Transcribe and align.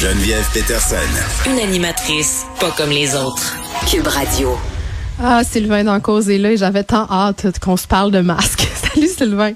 Geneviève 0.00 0.48
Peterson. 0.54 0.96
Une 1.46 1.58
animatrice 1.58 2.46
pas 2.58 2.70
comme 2.70 2.88
les 2.88 3.14
autres. 3.14 3.54
Cube 3.86 4.06
Radio. 4.06 4.56
Ah, 5.22 5.44
Sylvain 5.44 5.84
dans 5.84 6.00
Cause 6.00 6.30
est 6.30 6.38
là 6.38 6.52
et 6.52 6.56
j'avais 6.56 6.84
tant 6.84 7.06
hâte 7.10 7.58
qu'on 7.60 7.76
se 7.76 7.86
parle 7.86 8.10
de 8.10 8.20
masque. 8.20 8.60
Salut 8.74 9.08
Sylvain. 9.08 9.52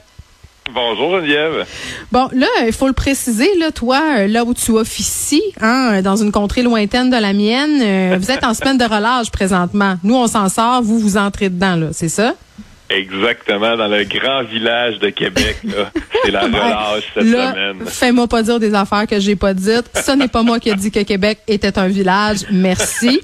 Bonjour 0.75 1.13
Geneviève. 1.13 1.65
Bon, 2.13 2.29
là, 2.35 2.47
il 2.67 2.75
faut 2.75 2.89
le 2.89 2.93
préciser, 2.93 3.49
là, 3.59 3.71
toi, 3.71 4.27
là 4.27 4.45
où 4.45 4.53
tu 4.53 4.73
officies, 4.73 5.55
hein, 5.63 6.03
dans 6.03 6.17
une 6.17 6.31
contrée 6.31 6.63
lointaine 6.63 7.09
de 7.09 7.17
la 7.17 7.33
mienne, 7.33 7.81
euh, 7.81 8.19
vous 8.21 8.31
êtes 8.31 8.45
en 8.45 8.53
semaine 8.53 8.77
de 8.77 8.85
relâche 8.85 9.31
présentement. 9.31 9.97
Nous, 10.03 10.15
on 10.15 10.27
s'en 10.27 10.51
sort, 10.51 10.83
vous, 10.83 10.99
vous 10.99 11.17
entrez 11.17 11.49
dedans, 11.49 11.77
là, 11.77 11.87
c'est 11.93 12.11
ça? 12.11 12.35
Exactement, 12.91 13.79
dans 13.79 13.89
le 13.89 14.05
grand 14.05 14.45
village 14.45 14.99
de 14.99 15.09
Québec. 15.09 15.57
C'est 16.25 16.31
la 16.31 16.41
relâche 16.45 17.05
cette 17.15 17.25
là, 17.25 17.53
semaine. 17.53 17.77
Fais-moi 17.87 18.29
pas 18.29 18.43
dire 18.43 18.59
des 18.61 18.75
affaires 18.75 19.07
que 19.07 19.19
j'ai 19.21 19.37
pas 19.37 19.55
dites. 19.55 19.91
Ce 19.95 20.13
n'est 20.13 20.29
pas 20.29 20.43
moi 20.43 20.59
qui 20.61 20.71
ai 20.71 20.75
dit 20.75 20.91
que 20.91 21.01
Québec 21.01 21.41
était 21.49 21.79
un 21.79 21.89
village. 21.89 22.41
Merci. 22.51 23.21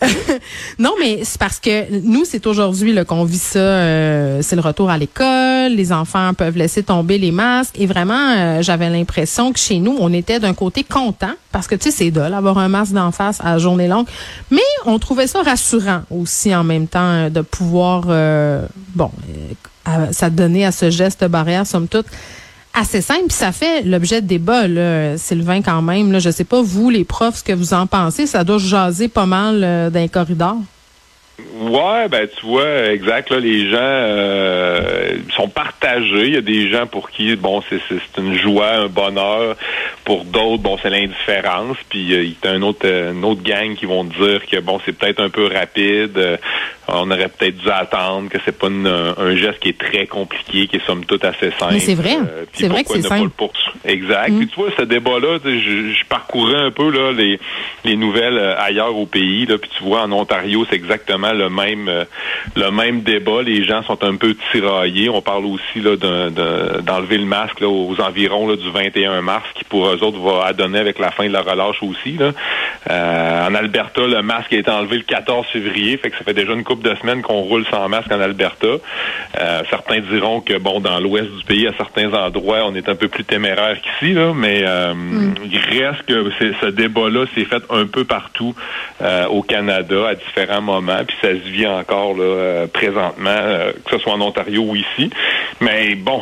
non, 0.78 0.94
mais 1.00 1.20
c'est 1.24 1.38
parce 1.38 1.58
que 1.58 2.00
nous, 2.02 2.24
c'est 2.24 2.46
aujourd'hui 2.46 2.96
qu'on 3.04 3.24
vit 3.24 3.38
ça. 3.38 3.58
euh, 3.58 4.40
c'est 4.42 4.56
le 4.56 4.62
retour 4.62 4.90
à 4.90 4.98
l'école. 4.98 5.72
Les 5.72 5.92
enfants 5.92 6.32
peuvent 6.34 6.56
laisser 6.56 6.82
tomber 6.82 7.18
les 7.18 7.30
masques. 7.32 7.78
Et 7.78 7.86
vraiment, 7.86 8.30
euh, 8.36 8.62
j'avais 8.62 8.90
l'impression 8.90 9.52
que 9.52 9.58
chez 9.58 9.78
nous, 9.78 9.96
on 9.98 10.12
était 10.12 10.40
d'un 10.40 10.54
côté 10.54 10.84
content 10.84 11.34
parce 11.52 11.66
que 11.66 11.74
tu 11.74 11.90
sais, 11.90 11.90
c'est 11.90 12.10
dole 12.10 12.34
avoir 12.34 12.58
un 12.58 12.68
masque 12.68 12.92
d'en 12.92 13.12
face 13.12 13.40
à 13.40 13.52
la 13.52 13.58
journée 13.58 13.88
longue. 13.88 14.06
Mais 14.50 14.60
on 14.84 14.98
trouvait 14.98 15.26
ça 15.26 15.42
rassurant 15.42 16.02
aussi 16.10 16.54
en 16.54 16.64
même 16.64 16.86
temps 16.86 17.12
euh, 17.12 17.30
de 17.30 17.40
pouvoir, 17.40 18.04
euh, 18.08 18.66
bon, 18.94 19.10
à- 19.86 20.12
ça 20.12 20.28
donnait 20.30 20.64
à 20.64 20.72
ce 20.72 20.90
geste 20.90 21.24
barrière, 21.24 21.66
somme 21.66 21.88
toute, 21.88 22.06
assez 22.74 23.00
simple. 23.00 23.26
Puis 23.28 23.36
ça 23.36 23.52
fait 23.52 23.82
l'objet 23.82 24.20
de 24.20 24.26
débat, 24.26 24.64
Sylvain, 25.16 25.62
quand 25.62 25.82
même. 25.82 26.12
Là, 26.12 26.18
je 26.18 26.30
sais 26.30 26.44
pas, 26.44 26.60
vous, 26.62 26.90
les 26.90 27.04
profs, 27.04 27.36
ce 27.36 27.44
que 27.44 27.52
vous 27.52 27.72
en 27.72 27.86
pensez. 27.86 28.26
Ça 28.26 28.44
doit 28.44 28.58
jaser 28.58 29.08
pas 29.08 29.26
mal 29.26 29.62
euh, 29.64 29.88
dans 29.90 30.00
les 30.00 30.08
corridors. 30.08 30.58
Ouais, 31.60 32.08
ben 32.08 32.26
tu 32.34 32.46
vois, 32.46 32.86
exact. 32.92 33.30
Là, 33.30 33.38
les 33.40 33.70
gens 33.70 33.76
euh, 33.80 35.18
sont 35.36 35.48
partagés. 35.48 36.28
Il 36.28 36.32
y 36.34 36.36
a 36.38 36.40
des 36.40 36.70
gens 36.70 36.86
pour 36.86 37.10
qui, 37.10 37.36
bon, 37.36 37.62
c'est 37.68 37.78
une 38.18 38.38
joie, 38.38 38.72
un 38.76 38.86
bonheur. 38.88 39.54
Pour 40.04 40.24
d'autres, 40.24 40.62
bon, 40.62 40.78
c'est 40.82 40.88
l'indifférence. 40.88 41.76
Puis 41.90 42.14
euh, 42.14 42.24
il 42.24 42.36
y 42.42 42.48
a 42.48 42.52
un 42.52 42.62
autre, 42.62 42.86
euh, 42.86 43.12
une 43.12 43.22
autre 43.24 43.42
gang 43.42 43.74
qui 43.74 43.84
vont 43.84 44.04
dire 44.04 44.46
que 44.50 44.60
bon, 44.60 44.80
c'est 44.86 44.92
peut-être 44.92 45.20
un 45.22 45.28
peu 45.28 45.46
rapide. 45.46 46.18
On 46.88 47.10
aurait 47.10 47.28
peut-être 47.28 47.56
dû 47.58 47.70
attendre 47.70 48.28
que 48.28 48.38
c'est 48.44 48.56
pas 48.56 48.68
une- 48.68 48.86
un 48.86 49.34
geste 49.36 49.58
qui 49.60 49.70
est 49.70 49.78
très 49.78 50.06
compliqué, 50.06 50.66
qui 50.68 50.76
est 50.76 50.86
somme 50.86 51.04
toute 51.04 51.24
assez 51.24 51.50
simple. 51.58 51.74
Mais 51.74 51.80
c'est 51.80 51.94
vrai. 51.94 52.16
Euh, 52.16 52.44
C'est 52.52 52.68
vrai 52.68 52.82
que 52.84 52.90
c'est 52.90 53.02
simple. 53.02 53.30
Exact. 53.84 54.30
Mm. 54.30 54.38
Puis 54.38 54.48
tu 54.48 54.56
vois, 54.56 54.68
ce 54.76 54.82
débat-là, 54.82 55.38
je, 55.44 55.50
je 55.92 56.04
parcourais 56.08 56.58
un 56.60 56.70
peu 56.70 56.90
là 56.90 57.12
les, 57.12 57.38
les 57.84 57.96
nouvelles 57.96 58.38
euh, 58.38 58.58
ailleurs 58.60 58.96
au 58.96 59.06
pays. 59.06 59.46
Là, 59.46 59.58
puis 59.58 59.70
tu 59.76 59.82
vois, 59.84 60.02
en 60.02 60.12
Ontario, 60.12 60.64
c'est 60.68 60.76
exactement 60.76 61.32
le 61.32 61.48
même 61.50 61.88
euh, 61.88 62.04
le 62.54 62.70
même 62.70 63.02
débat. 63.02 63.42
Les 63.42 63.64
gens 63.64 63.82
sont 63.82 64.02
un 64.04 64.16
peu 64.16 64.34
tiraillés. 64.52 65.08
On 65.08 65.22
parle 65.22 65.46
aussi 65.46 65.80
là 65.80 65.96
d'enlever 65.96 67.18
le 67.18 67.24
masque 67.26 67.60
là, 67.60 67.68
aux 67.68 67.94
environs 68.00 68.48
là, 68.48 68.56
du 68.56 68.70
21 68.70 69.20
mars, 69.22 69.44
qui 69.54 69.64
pour 69.64 69.86
eux 69.88 70.02
autres 70.02 70.18
va 70.18 70.46
adonner 70.46 70.78
avec 70.78 70.98
la 70.98 71.10
fin 71.10 71.26
de 71.26 71.32
la 71.32 71.42
relâche 71.42 71.82
aussi. 71.82 72.12
Là. 72.12 72.32
Euh, 72.90 73.46
en 73.48 73.54
Alberta, 73.54 74.02
le 74.06 74.22
masque 74.22 74.52
a 74.52 74.56
été 74.56 74.70
enlevé 74.70 74.96
le 74.98 75.02
14 75.02 75.46
février, 75.52 75.96
fait 75.96 76.10
que 76.10 76.16
ça 76.18 76.24
fait 76.24 76.34
déjà 76.34 76.52
une 76.52 76.64
couple 76.76 76.88
de 76.88 76.94
semaines 76.96 77.22
qu'on 77.22 77.40
roule 77.40 77.64
sans 77.70 77.88
masque 77.88 78.12
en 78.12 78.20
Alberta. 78.20 78.66
Euh, 78.66 79.62
certains 79.70 80.00
diront 80.00 80.40
que 80.40 80.58
bon, 80.58 80.80
dans 80.80 81.00
l'ouest 81.00 81.30
du 81.30 81.44
pays, 81.44 81.66
à 81.66 81.72
certains 81.76 82.12
endroits, 82.12 82.64
on 82.66 82.74
est 82.74 82.88
un 82.88 82.94
peu 82.94 83.08
plus 83.08 83.24
téméraire 83.24 83.76
qu'ici, 83.80 84.12
là, 84.12 84.32
mais 84.34 84.62
euh, 84.64 84.94
il 85.50 85.58
reste 85.58 86.02
que 86.04 86.30
ce 86.60 86.66
débat-là 86.66 87.26
s'est 87.34 87.44
fait 87.44 87.62
un 87.70 87.86
peu 87.86 88.04
partout 88.04 88.54
euh, 89.02 89.26
au 89.26 89.42
Canada 89.42 90.08
à 90.08 90.14
différents 90.14 90.62
moments, 90.62 91.04
puis 91.06 91.16
ça 91.20 91.28
se 91.28 91.48
vit 91.50 91.66
encore 91.66 92.14
là, 92.14 92.66
présentement, 92.72 93.40
que 93.84 93.90
ce 93.90 93.98
soit 93.98 94.12
en 94.12 94.20
Ontario 94.20 94.62
ou 94.62 94.76
ici. 94.76 95.10
Mais 95.60 95.94
bon, 95.94 96.20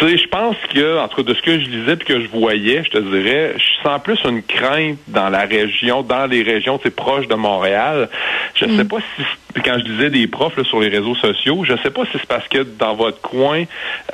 je 0.00 0.28
pense 0.28 0.56
que, 0.72 0.98
entre 0.98 1.22
de 1.22 1.34
ce 1.34 1.42
que 1.42 1.58
je 1.58 1.66
lisais 1.66 1.96
puis 1.96 2.06
que 2.06 2.20
je 2.20 2.28
voyais, 2.28 2.84
je 2.84 2.90
te 2.90 2.98
dirais, 2.98 3.54
je 3.56 3.82
sens 3.82 4.00
plus 4.02 4.18
une 4.24 4.42
crainte 4.42 4.98
dans 5.08 5.28
la 5.28 5.40
région, 5.40 6.02
dans 6.02 6.26
les 6.26 6.42
régions, 6.42 6.78
c'est 6.82 6.94
proche 6.94 7.26
de 7.26 7.34
Montréal. 7.34 8.08
Je 8.54 8.66
ne 8.66 8.76
sais 8.76 8.84
pas 8.84 8.98
si, 9.16 9.24
quand 9.62 9.78
je 9.78 9.84
disais 9.84 10.10
des 10.10 10.26
profs 10.26 10.56
là, 10.56 10.64
sur 10.64 10.80
les 10.80 10.88
réseaux 10.88 11.14
sociaux, 11.16 11.64
je 11.64 11.72
ne 11.72 11.78
sais 11.78 11.90
pas 11.90 12.04
si 12.04 12.12
c'est 12.12 12.26
parce 12.26 12.46
que 12.48 12.62
dans 12.62 12.94
votre 12.94 13.20
coin, 13.20 13.64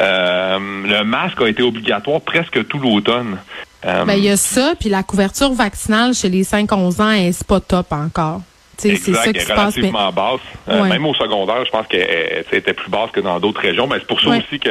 euh, 0.01 0.59
le 0.59 1.03
masque 1.05 1.41
a 1.43 1.49
été 1.49 1.63
obligatoire 1.63 2.21
presque 2.21 2.67
tout 2.67 2.79
l'automne. 2.79 3.39
Euh, 3.85 4.05
Ben, 4.05 4.15
il 4.15 4.25
y 4.25 4.31
a 4.31 4.37
ça, 4.37 4.75
puis 4.79 4.89
la 4.89 5.03
couverture 5.03 5.53
vaccinale 5.53 6.15
chez 6.15 6.31
les 6.31 6.45
5-11 6.45 7.03
ans, 7.03 7.31
c'est 7.33 7.47
pas 7.47 7.61
top 7.61 7.93
encore. 7.93 8.41
C'est 8.79 8.97
ça 8.97 9.23
qui 9.33 9.39
elle 9.39 9.41
se 9.41 9.53
est 9.53 9.55
passe. 9.55 9.77
mais- 9.77 9.83
relativement 9.89 10.13
basse. 10.13 10.41
Euh, 10.69 10.83
Ouais. 10.83 10.89
Même 10.89 11.07
au 11.07 11.15
secondaire, 11.15 11.65
je 11.65 11.71
pense 11.71 11.87
qu'elle 11.87 12.01
elle, 12.09 12.45
elle 12.51 12.59
était 12.59 12.73
plus 12.73 12.91
basse 12.91 13.11
que 13.13 13.21
dans 13.21 13.39
d'autres 13.41 13.61
régions. 13.61 13.87
Ben, 13.87 13.97
c'est 13.99 14.07
pour 14.07 14.21
ça 14.21 14.31
Ouais. 14.31 14.39
aussi 14.39 14.59
que 14.59 14.71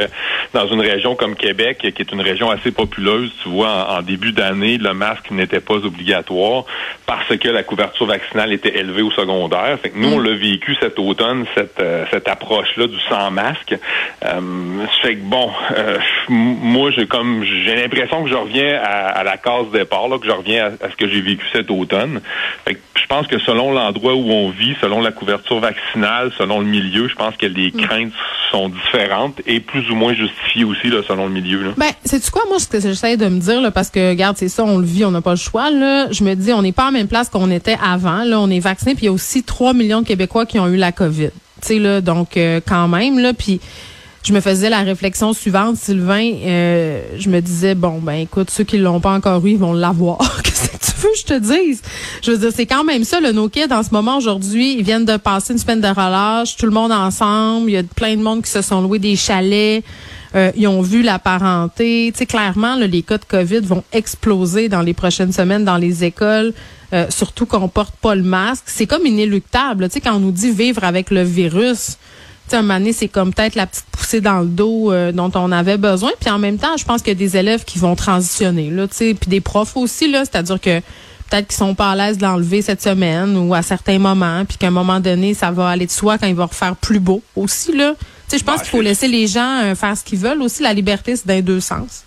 dans 0.54 0.68
une 0.68 0.82
région 0.82 1.16
comme 1.16 1.36
Québec, 1.36 1.78
qui 1.80 1.88
est 2.02 2.12
une 2.12 2.22
région 2.22 2.50
assez 2.52 2.72
populeuse, 2.72 3.32
tu 3.42 3.50
vois, 3.50 3.70
en, 3.90 3.98
en 3.98 4.02
début 4.02 4.32
d'année, 4.32 4.78
le 4.78 4.94
masque 4.94 5.32
n'était 5.32 5.60
pas 5.60 5.76
obligatoire 5.76 6.66
parce 7.06 7.36
que 7.38 7.48
la 7.48 7.64
couverture 7.64 8.06
vaccinale 8.06 8.52
était 8.54 8.78
élevée 8.78 9.02
au 9.02 9.12
secondaire. 9.12 9.78
Fait 9.82 9.90
que 9.90 9.98
nous, 9.98 10.10
Mm. 10.10 10.14
on 10.14 10.20
l'a 10.20 10.34
vécu 10.36 10.76
cet 10.80 11.00
automne, 11.00 11.46
cette, 11.56 11.80
euh, 11.80 12.06
cette 12.12 12.28
approche-là 12.28 12.88
du 12.88 13.00
sans 13.10 13.32
masque. 13.32 13.76
Euh, 14.26 14.40
fait 15.02 15.16
que 15.16 15.22
bon, 15.22 15.50
euh, 15.78 15.98
moi, 16.30 16.92
j'ai 16.92 17.06
comme 17.08 17.44
j'ai 17.44 17.76
l'impression 17.76 18.24
que 18.24 18.30
je 18.30 18.36
reviens 18.36 18.80
à, 18.84 19.08
à 19.20 19.24
la 19.24 19.38
case 19.38 19.70
départ, 19.72 20.08
là, 20.08 20.18
que 20.18 20.26
je 20.26 20.32
reviens 20.32 20.66
à, 20.82 20.86
à 20.86 20.90
ce 20.90 20.96
que 20.96 21.08
j'ai 21.08 21.22
vécu 21.22 21.46
cet 21.54 21.70
automne. 21.72 22.22
Fait 22.66 22.76
que 22.76 22.80
pense 23.14 23.28
que 23.28 23.38
selon 23.40 23.72
l'endroit 23.72 24.16
où 24.16 24.32
on 24.32 24.50
vit, 24.50 24.74
selon 24.82 25.00
la 25.00 25.12
couverture 25.12 25.60
vaccinale, 25.60 26.32
selon 26.36 26.62
le 26.62 26.66
milieu, 26.66 27.08
je 27.08 27.14
pense 27.14 27.36
que 27.38 27.46
les 27.46 27.72
craintes 27.72 28.12
sont 28.50 28.70
différentes 28.70 29.40
et 29.46 29.60
plus 29.60 29.88
ou 29.92 29.96
moins 29.96 30.16
justifiées 30.16 30.64
aussi 30.64 30.88
là, 30.90 31.02
selon 31.08 31.28
le 31.28 31.32
milieu. 31.32 31.62
Là. 31.62 31.70
Ben, 31.78 31.92
c'est 32.04 32.28
quoi, 32.32 32.42
moi, 32.50 32.58
ce 32.58 32.68
que 32.68 32.80
j'essaie 32.80 33.16
de 33.16 33.28
me 33.28 33.40
dire, 33.40 33.62
là, 33.62 33.70
parce 33.70 33.92
que, 33.92 34.10
regarde, 34.10 34.38
c'est 34.38 34.50
ça, 34.50 34.64
on 34.64 34.80
le 34.80 34.86
vit, 34.86 35.06
on 35.06 35.12
n'a 35.12 35.22
pas 35.22 35.32
le 35.32 35.38
choix, 35.38 35.70
là. 35.70 36.12
Je 36.12 36.24
me 36.24 36.34
dis, 36.34 36.52
on 36.54 36.64
n'est 36.64 36.72
pas 36.72 36.88
en 36.88 36.92
même 36.92 37.08
place 37.08 37.30
qu'on 37.30 37.52
était 37.52 37.78
avant, 37.84 38.24
là. 38.24 38.40
On 38.40 38.50
est 38.50 38.60
vacciné, 38.60 38.96
puis 38.96 39.04
il 39.04 39.06
y 39.06 39.10
a 39.10 39.14
aussi 39.14 39.44
3 39.44 39.74
millions 39.74 40.02
de 40.02 40.08
Québécois 40.08 40.48
qui 40.48 40.60
ont 40.60 40.68
eu 40.68 40.78
la 40.78 40.92
COVID. 40.92 41.30
Tu 41.30 41.68
sais, 41.68 41.80
là, 41.80 42.02
donc, 42.02 42.36
euh, 42.36 42.62
quand 42.68 42.88
même, 42.88 43.20
là, 43.20 43.34
puis 43.34 43.62
je 44.24 44.32
me 44.32 44.40
faisais 44.40 44.70
la 44.70 44.84
réflexion 44.84 45.34
suivante, 45.34 45.76
Sylvain, 45.76 46.32
euh, 46.46 47.02
je 47.18 47.30
me 47.30 47.42
disais, 47.42 47.76
bon, 47.76 48.00
ben, 48.00 48.14
écoute, 48.14 48.50
ceux 48.50 48.64
qui 48.64 48.78
l'ont 48.78 49.02
pas 49.02 49.12
encore 49.12 49.46
eu, 49.46 49.52
ils 49.52 49.58
vont 49.58 49.74
l'avoir. 49.74 50.42
Qu'est-ce 50.44 50.70
que 50.70 50.78
tu 50.78 51.02
veux 51.02 51.10
que 51.10 51.18
je 51.18 51.26
te 51.26 51.40
dise? 51.40 51.82
Je 52.22 52.32
veux 52.32 52.38
dire, 52.38 52.52
c'est 52.56 52.66
quand 52.66 52.86
même 52.86 53.04
ça, 53.04 53.20
le 53.20 53.34
No 53.34 53.50
Kids, 53.50 53.72
en 53.72 53.84
ce 53.84 53.90
moment, 53.92 54.18
aujourd'hui, 54.18 54.76
ils 54.78 54.84
viennent 54.84 55.04
de 55.04 55.18
passer 55.18 55.52
une 55.52 55.60
semaine 55.60 55.82
de 55.82 55.88
relâche, 55.88 56.56
tout 56.56 56.66
le 56.66 56.72
monde 56.72 56.94
ensemble, 56.94 57.70
il 57.70 57.74
y 57.74 57.78
a 57.78 57.84
plein 57.84 58.16
de 58.16 58.22
monde 58.22 58.44
qui 58.44 58.50
se 58.50 58.62
sont 58.62 58.82
loués 58.82 59.00
des 59.00 59.18
chalets, 59.18 59.84
euh, 60.36 60.52
ils 60.56 60.68
ont 60.68 60.82
vu 60.82 61.02
la 61.02 61.20
parenté. 61.20 62.10
Tu 62.14 62.20
sais, 62.20 62.26
clairement, 62.26 62.76
là, 62.76 62.88
les 62.88 63.02
cas 63.02 63.18
de 63.18 63.26
COVID 63.26 63.60
vont 63.60 63.84
exploser 63.92 64.70
dans 64.70 64.82
les 64.82 64.94
prochaines 64.94 65.34
semaines 65.34 65.66
dans 65.66 65.78
les 65.78 66.06
écoles, 66.06 66.54
euh, 66.94 67.08
surtout 67.10 67.46
qu'on 67.46 67.68
porte 67.68 67.96
pas 67.98 68.16
le 68.16 68.24
masque. 68.24 68.64
C'est 68.68 68.88
comme 68.88 69.06
inéluctable. 69.06 69.90
Tu 69.90 69.96
sais, 69.96 70.02
quand 70.02 70.16
on 70.16 70.20
nous 70.20 70.32
dit 70.32 70.52
vivre 70.52 70.86
avec 70.86 71.12
le 71.12 71.24
virus, 71.24 71.98
sais, 72.50 72.56
un 72.58 72.62
moment 72.62 72.80
donné, 72.80 72.94
c'est 72.94 73.08
comme 73.08 73.34
peut-être 73.34 73.56
la 73.56 73.68
petite 73.68 73.86
poussée 73.92 74.22
dans 74.22 74.40
le 74.40 74.48
dos 74.48 74.92
euh, 74.92 75.12
dont 75.12 75.32
on 75.36 75.52
avait 75.52 75.78
besoin. 75.78 76.12
Puis 76.20 76.30
en 76.30 76.40
même 76.40 76.58
temps, 76.58 76.76
je 76.78 76.86
pense 76.86 77.02
qu'il 77.02 77.10
y 77.14 77.16
a 77.16 77.20
des 77.20 77.38
élèves 77.38 77.64
qui 77.64 77.80
vont 77.80 77.96
transitionner, 77.96 78.70
là, 78.70 78.88
tu 78.88 78.96
sais, 78.96 79.14
puis 79.14 79.30
des 79.30 79.42
profs 79.42 79.76
aussi, 79.78 80.10
là, 80.12 80.24
c'est-à-dire 80.26 80.60
que 80.60 80.80
peut-être 81.30 81.48
qu'ils 81.48 81.58
sont 81.58 81.74
pas 81.74 81.92
à 81.92 81.96
l'aise 81.96 82.18
de 82.18 82.24
l'enlever 82.24 82.62
cette 82.62 82.82
semaine 82.82 83.38
ou 83.38 83.54
à 83.54 83.62
certains 83.62 83.98
moments, 84.00 84.46
puis 84.46 84.58
qu'à 84.58 84.68
un 84.68 84.72
moment 84.72 85.00
donné, 85.00 85.34
ça 85.34 85.52
va 85.52 85.70
aller 85.70 85.86
de 85.86 85.92
soi 85.92 86.18
quand 86.18 86.28
il 86.28 86.36
va 86.36 86.46
refaire 86.46 86.76
plus 86.76 87.00
beau 87.00 87.22
aussi, 87.36 87.76
là. 87.76 87.94
Tu 88.28 88.32
sais, 88.32 88.38
je 88.38 88.44
pense 88.44 88.58
Ouais, 88.58 88.62
qu'il 88.62 88.72
faut 88.72 88.82
laisser 88.82 89.08
les 89.08 89.28
gens 89.28 89.62
euh, 89.64 89.76
faire 89.76 89.98
ce 89.98 90.04
qu'ils 90.04 90.20
veulent 90.20 90.42
aussi. 90.42 90.64
La 90.64 90.74
liberté, 90.74 91.16
c'est 91.16 91.28
dans 91.28 91.34
les 91.34 91.42
deux 91.42 91.60
sens. 91.60 92.04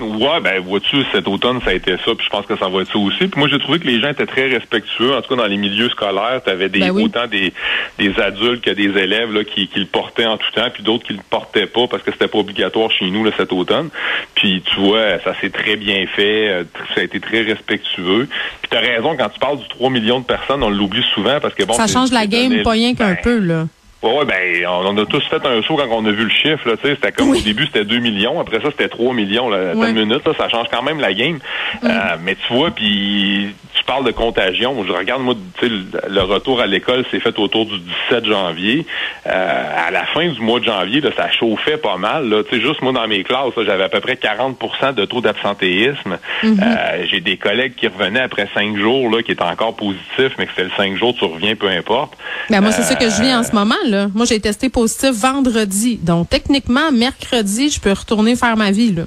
Ouais, 0.00 0.40
ben 0.42 0.60
vois-tu, 0.62 0.98
cet 1.12 1.26
automne, 1.28 1.60
ça 1.64 1.70
a 1.70 1.74
été 1.74 1.92
ça, 2.04 2.14
puis 2.14 2.24
je 2.24 2.30
pense 2.30 2.46
que 2.46 2.56
ça 2.56 2.68
va 2.68 2.82
être 2.82 2.92
ça 2.92 2.98
aussi. 2.98 3.26
Puis 3.28 3.38
moi, 3.38 3.48
j'ai 3.48 3.58
trouvé 3.58 3.78
que 3.78 3.86
les 3.86 4.00
gens 4.00 4.10
étaient 4.10 4.26
très 4.26 4.48
respectueux. 4.48 5.14
En 5.14 5.22
tout 5.22 5.34
cas, 5.34 5.42
dans 5.42 5.46
les 5.48 5.56
milieux 5.56 5.88
scolaires, 5.88 6.40
tu 6.44 6.50
avais 6.50 6.68
des, 6.68 6.80
Ben 6.80 6.90
oui. 6.90 7.04
autant 7.04 7.26
des, 7.26 7.52
des 7.98 8.18
adultes 8.20 8.62
que 8.62 8.70
des 8.70 8.96
élèves 8.98 9.32
là, 9.32 9.44
qui, 9.44 9.68
qui 9.68 9.80
le 9.80 9.86
portaient 9.86 10.26
en 10.26 10.36
tout 10.36 10.50
temps, 10.54 10.68
puis 10.72 10.82
d'autres 10.82 11.06
qui 11.06 11.14
le 11.14 11.20
portaient 11.28 11.66
pas 11.66 11.86
parce 11.88 12.02
que 12.02 12.12
c'était 12.12 12.28
pas 12.28 12.38
obligatoire 12.38 12.90
chez 12.90 13.10
nous 13.10 13.24
là, 13.24 13.30
cet 13.36 13.52
automne. 13.52 13.88
Puis 14.34 14.62
tu 14.64 14.80
vois, 14.80 15.18
ça 15.24 15.34
s'est 15.40 15.50
très 15.50 15.76
bien 15.76 16.06
fait, 16.06 16.48
euh, 16.48 16.64
ça 16.94 17.00
a 17.00 17.04
été 17.04 17.20
très 17.20 17.42
respectueux. 17.42 18.28
Puis 18.62 18.70
tu 18.70 18.76
as 18.76 18.80
raison, 18.80 19.16
quand 19.16 19.28
tu 19.28 19.38
parles 19.38 19.58
du 19.58 19.68
3 19.68 19.90
millions 19.90 20.20
de 20.20 20.24
personnes, 20.24 20.62
on 20.62 20.70
l'oublie 20.70 21.04
souvent 21.14 21.40
parce 21.40 21.54
que 21.54 21.64
bon... 21.64 21.74
ça 21.74 21.86
change 21.86 22.10
la 22.12 22.26
game 22.26 22.50
donné- 22.50 22.62
pas 22.62 22.70
rien 22.70 22.94
qu'un 22.94 23.14
ben, 23.14 23.18
peu, 23.22 23.38
là. 23.38 23.66
Ouais, 24.00 24.12
ouais, 24.16 24.24
ben, 24.26 24.66
on, 24.68 24.94
on 24.94 25.02
a 25.02 25.06
tous 25.06 25.24
fait 25.28 25.44
un 25.44 25.60
saut 25.62 25.74
quand 25.76 25.88
on 25.90 26.04
a 26.06 26.10
vu 26.12 26.22
le 26.24 26.30
chiffre, 26.30 26.68
là, 26.68 26.76
tu 26.76 26.86
sais, 26.86 26.94
c'était 26.94 27.10
comme 27.10 27.30
Oui. 27.30 27.38
au 27.38 27.42
début, 27.42 27.66
c'était 27.66 27.84
2 27.84 27.98
millions, 27.98 28.38
après 28.40 28.60
ça, 28.60 28.68
c'était 28.70 28.88
3 28.88 29.12
millions, 29.12 29.48
là, 29.48 29.72
une 29.74 29.92
minute, 29.92 30.24
là, 30.24 30.32
ça 30.38 30.48
change 30.48 30.68
quand 30.70 30.82
même 30.82 31.00
la 31.00 31.12
game. 31.14 31.38
Euh, 31.82 31.88
mais 32.22 32.36
tu 32.36 32.52
vois, 32.54 32.70
puis 32.70 33.54
parles 33.88 34.04
de 34.04 34.10
contagion. 34.10 34.84
Je 34.86 34.92
regarde, 34.92 35.22
moi, 35.22 35.34
le 35.62 36.20
retour 36.20 36.60
à 36.60 36.66
l'école 36.66 37.06
s'est 37.10 37.20
fait 37.20 37.36
autour 37.38 37.64
du 37.64 37.78
17 38.10 38.26
janvier. 38.26 38.86
Euh, 39.26 39.86
à 39.86 39.90
la 39.90 40.04
fin 40.04 40.28
du 40.28 40.40
mois 40.40 40.60
de 40.60 40.66
janvier, 40.66 41.00
là, 41.00 41.10
ça 41.16 41.30
chauffait 41.30 41.78
pas 41.78 41.96
mal. 41.96 42.28
Là. 42.28 42.42
Juste 42.52 42.82
moi, 42.82 42.92
dans 42.92 43.08
mes 43.08 43.24
classes, 43.24 43.54
j'avais 43.56 43.84
à 43.84 43.88
peu 43.88 44.00
près 44.00 44.14
40% 44.14 44.94
de 44.94 45.06
taux 45.06 45.22
d'absentéisme. 45.22 46.18
Mm-hmm. 46.42 46.60
Euh, 46.62 47.06
j'ai 47.10 47.20
des 47.20 47.38
collègues 47.38 47.74
qui 47.76 47.88
revenaient 47.88 48.20
après 48.20 48.46
cinq 48.52 48.76
jours, 48.76 49.10
là, 49.10 49.22
qui 49.22 49.32
étaient 49.32 49.42
encore 49.42 49.74
positifs, 49.74 50.34
mais 50.38 50.44
que 50.44 50.50
c'était 50.50 50.64
le 50.64 50.76
cinq 50.76 50.96
jours, 50.96 51.14
tu 51.18 51.24
reviens, 51.24 51.56
peu 51.56 51.68
importe. 51.68 52.12
Ben, 52.50 52.60
moi, 52.60 52.72
c'est 52.72 52.82
ça 52.82 52.94
que 52.94 53.08
je 53.08 53.22
vis 53.22 53.34
en 53.34 53.42
ce 53.42 53.52
moment. 53.52 53.74
Là. 53.86 54.08
Moi, 54.14 54.26
j'ai 54.26 54.38
testé 54.38 54.68
positif 54.68 55.12
vendredi. 55.12 55.98
Donc, 56.02 56.28
techniquement, 56.28 56.92
mercredi, 56.92 57.70
je 57.70 57.80
peux 57.80 57.92
retourner 57.92 58.36
faire 58.36 58.58
ma 58.58 58.70
vie. 58.70 58.92
Là. 58.92 59.04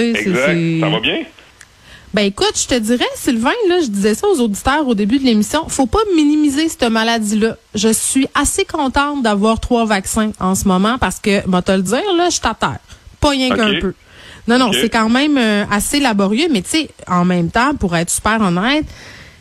exact. 0.00 0.80
Ça 0.80 0.88
va 0.88 1.00
bien? 1.00 1.18
Ben 2.14 2.26
écoute, 2.26 2.52
je 2.54 2.68
te 2.68 2.78
dirais, 2.78 3.04
Sylvain, 3.16 3.50
là, 3.68 3.80
je 3.82 3.88
disais 3.88 4.14
ça 4.14 4.28
aux 4.28 4.38
auditeurs 4.38 4.86
au 4.86 4.94
début 4.94 5.18
de 5.18 5.24
l'émission, 5.24 5.68
faut 5.68 5.86
pas 5.86 5.98
minimiser 6.14 6.68
cette 6.68 6.84
maladie-là. 6.84 7.56
Je 7.74 7.88
suis 7.88 8.28
assez 8.36 8.64
contente 8.64 9.24
d'avoir 9.24 9.58
trois 9.58 9.84
vaccins 9.84 10.30
en 10.38 10.54
ce 10.54 10.68
moment 10.68 10.96
parce 10.98 11.18
que, 11.18 11.44
moi 11.48 11.60
te 11.60 11.72
le 11.72 11.82
dire, 11.82 12.04
là, 12.16 12.30
je 12.30 12.40
t'attends. 12.40 12.76
Pas 13.18 13.30
rien 13.30 13.50
qu'un 13.50 13.80
peu. 13.80 13.94
Non, 14.46 14.58
non, 14.58 14.70
c'est 14.72 14.90
quand 14.90 15.08
même 15.08 15.36
euh, 15.38 15.64
assez 15.72 15.98
laborieux, 15.98 16.46
mais 16.52 16.62
tu 16.62 16.70
sais, 16.70 16.90
en 17.08 17.24
même 17.24 17.50
temps, 17.50 17.74
pour 17.74 17.96
être 17.96 18.10
super 18.10 18.40
honnête, 18.40 18.84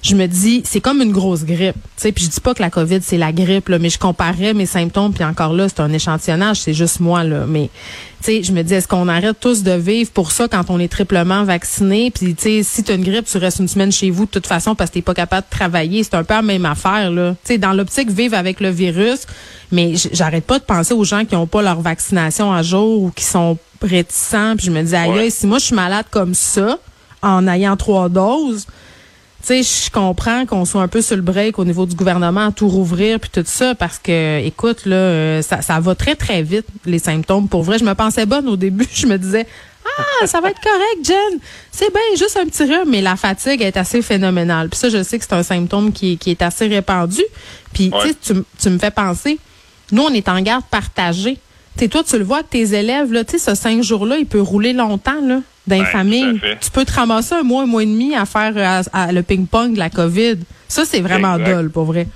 je 0.04 0.16
me 0.16 0.28
dis, 0.28 0.62
c'est 0.66 0.82
comme 0.82 1.02
une 1.02 1.14
grosse 1.14 1.46
grippe. 1.46 1.76
Tu 1.76 1.82
sais, 1.96 2.12
puis 2.12 2.26
je 2.26 2.30
dis 2.30 2.42
pas 2.42 2.54
que 2.54 2.62
la 2.62 2.70
COVID, 2.70 3.00
c'est 3.02 3.18
la 3.18 3.32
grippe, 3.32 3.70
là, 3.70 3.80
mais 3.80 3.90
je 3.90 3.98
comparais 3.98 4.54
mes 4.54 4.66
symptômes, 4.66 5.14
puis 5.14 5.24
encore 5.24 5.54
là, 5.54 5.70
c'est 5.70 5.80
un 5.80 5.94
échantillonnage, 5.94 6.60
c'est 6.60 6.74
juste 6.74 7.00
moi, 7.00 7.24
là. 7.24 7.46
Mais, 7.48 7.70
tu 8.22 8.26
sais, 8.26 8.44
je 8.44 8.52
me 8.52 8.64
dis, 8.64 8.74
est-ce 8.74 8.88
qu'on 8.88 9.08
arrête 9.08 9.40
tous 9.40 9.64
de 9.64 9.72
vivre 9.72 10.12
pour 10.12 10.32
ça 10.32 10.50
quand 10.50 10.70
on 10.70 10.78
est 10.78 10.90
triplement 10.90 11.46
vacciné? 11.46 12.12
Puis, 12.12 12.36
tu 12.36 12.44
sais, 12.44 12.64
si 12.64 12.84
tu 12.84 12.92
as 12.92 12.96
une 12.96 13.04
grippe, 13.06 13.26
tu 13.26 13.38
restes 13.38 13.60
une 13.60 13.70
semaine 13.70 13.94
chez 13.94 14.10
vous 14.10 14.26
de 14.26 14.30
toute 14.30 14.46
façon 14.46 14.76
parce 14.76 14.90
que 14.90 14.96
t'es 14.96 15.02
pas 15.02 15.14
capable 15.14 15.48
de 15.50 15.58
travailler. 15.58 16.04
C'est 16.04 16.16
un 16.16 16.26
peu 16.26 16.34
la 16.34 16.42
même 16.42 16.66
affaire, 16.66 17.10
là. 17.10 17.32
Tu 17.46 17.54
sais, 17.54 17.58
dans 17.58 17.72
l'optique, 17.72 18.12
vivre 18.12 18.36
avec 18.36 18.60
le 18.60 18.72
virus, 18.72 19.22
mais 19.72 19.94
j'arrête 20.12 20.44
pas 20.44 20.60
de 20.60 20.66
penser 20.66 20.94
aux 20.94 21.06
gens 21.06 21.24
qui 21.24 21.38
ont 21.38 21.48
pas 21.48 21.62
leur 21.62 21.80
vaccination 21.80 22.52
à 22.52 22.62
jour 22.62 23.04
ou 23.04 23.12
qui 23.12 23.24
sont 23.24 23.58
réticents. 23.82 24.58
Puis 24.58 24.66
je 24.66 24.72
me 24.72 24.84
dis, 24.84 24.96
aïe, 24.96 25.32
si 25.32 25.48
moi 25.48 25.60
je 25.60 25.66
suis 25.66 25.76
malade 25.76 26.08
comme 26.12 26.34
ça, 26.34 26.78
en 27.22 27.48
ayant 27.48 27.78
trois 27.78 28.10
doses, 28.10 28.68
tu 29.46 29.62
sais, 29.62 29.86
je 29.86 29.92
comprends 29.92 30.46
qu'on 30.46 30.64
soit 30.64 30.82
un 30.82 30.88
peu 30.88 31.02
sur 31.02 31.18
le 31.18 31.22
break 31.22 31.60
au 31.60 31.66
niveau 31.66 31.86
du 31.86 31.96
gouvernement 31.96 32.48
à 32.48 32.52
tout 32.54 32.70
rouvrir 32.70 33.20
puis 33.20 33.30
tout 33.30 33.44
ça 33.46 33.76
parce 33.76 34.00
que, 34.00 34.40
écoute, 34.40 34.86
là, 34.86 34.96
euh, 34.96 35.42
ça, 35.42 35.62
ça 35.62 35.82
va 35.82 35.96
très, 35.96 36.16
très 36.16 36.44
vite, 36.44 36.66
les 36.86 37.00
symptômes. 37.00 37.50
Pour 37.50 37.64
vrai, 37.64 37.78
je 37.78 37.84
me 37.84 37.94
pensais 37.94 38.26
bonne 38.26 38.48
au 38.48 38.56
début. 38.56 38.88
Je 38.94 39.06
me 39.06 39.18
disais, 39.18 39.46
ah, 39.86 40.28
ça 40.28 40.40
va 40.40 40.50
être 40.50 40.62
correct, 40.62 41.06
Jen. 41.06 41.40
C'est 41.72 41.92
bien, 41.92 42.02
juste 42.18 42.38
un 42.42 42.46
petit 42.46 42.64
rhume, 42.64 42.90
mais 42.90 43.02
la 43.02 43.18
fatigue 43.18 43.62
est 43.62 43.76
assez 43.76 44.02
phénoménale. 44.02 44.70
Puis 44.70 44.80
ça, 44.80 44.88
je 44.88 45.04
sais 45.04 45.20
que 45.20 45.26
c'est 45.28 45.36
un 45.36 45.44
symptôme 45.44 45.92
qui, 45.92 46.18
qui 46.18 46.32
est 46.32 46.42
assez 46.42 46.68
répandu. 46.68 47.22
Puis, 47.74 47.92
tu, 48.22 48.34
tu 48.58 48.70
me 48.70 48.80
fais 48.80 48.92
penser, 48.92 49.40
nous, 49.92 50.04
on 50.04 50.14
est 50.14 50.30
en 50.30 50.40
garde 50.42 50.64
partagée. 50.72 51.38
Tu 51.78 51.90
toi, 51.90 52.02
tu 52.04 52.18
le 52.18 52.24
vois 52.24 52.44
que 52.44 52.50
tes 52.50 52.76
élèves, 52.76 53.12
là, 53.12 53.26
tu 53.26 53.38
sais, 53.38 53.40
ce 53.40 53.56
cinq 53.56 53.84
jours-là, 53.84 54.18
il 54.18 54.26
peut 54.26 54.42
rouler 54.42 54.72
longtemps, 54.72 55.20
là 55.22 55.42
dans 55.68 55.86
famille. 55.86 56.40
Tu 56.62 56.72
peux 56.72 56.86
te 56.86 56.94
ramasser 56.94 57.36
un 57.36 57.44
mois, 57.44 57.64
un 57.64 57.68
mois 57.68 57.84
et 57.84 57.88
demi 57.88 58.16
à 58.16 58.26
faire 58.26 58.54
euh, 58.56 59.12
le 59.12 59.22
ping-pong 59.22 59.74
de 59.74 59.80
la 59.80 59.90
COVID. 59.90 60.40
Ça, 60.68 60.86
c'est 60.86 61.02
vraiment 61.02 61.38
dole, 61.38 61.70
pour 61.70 61.86
vrai. 61.86 62.08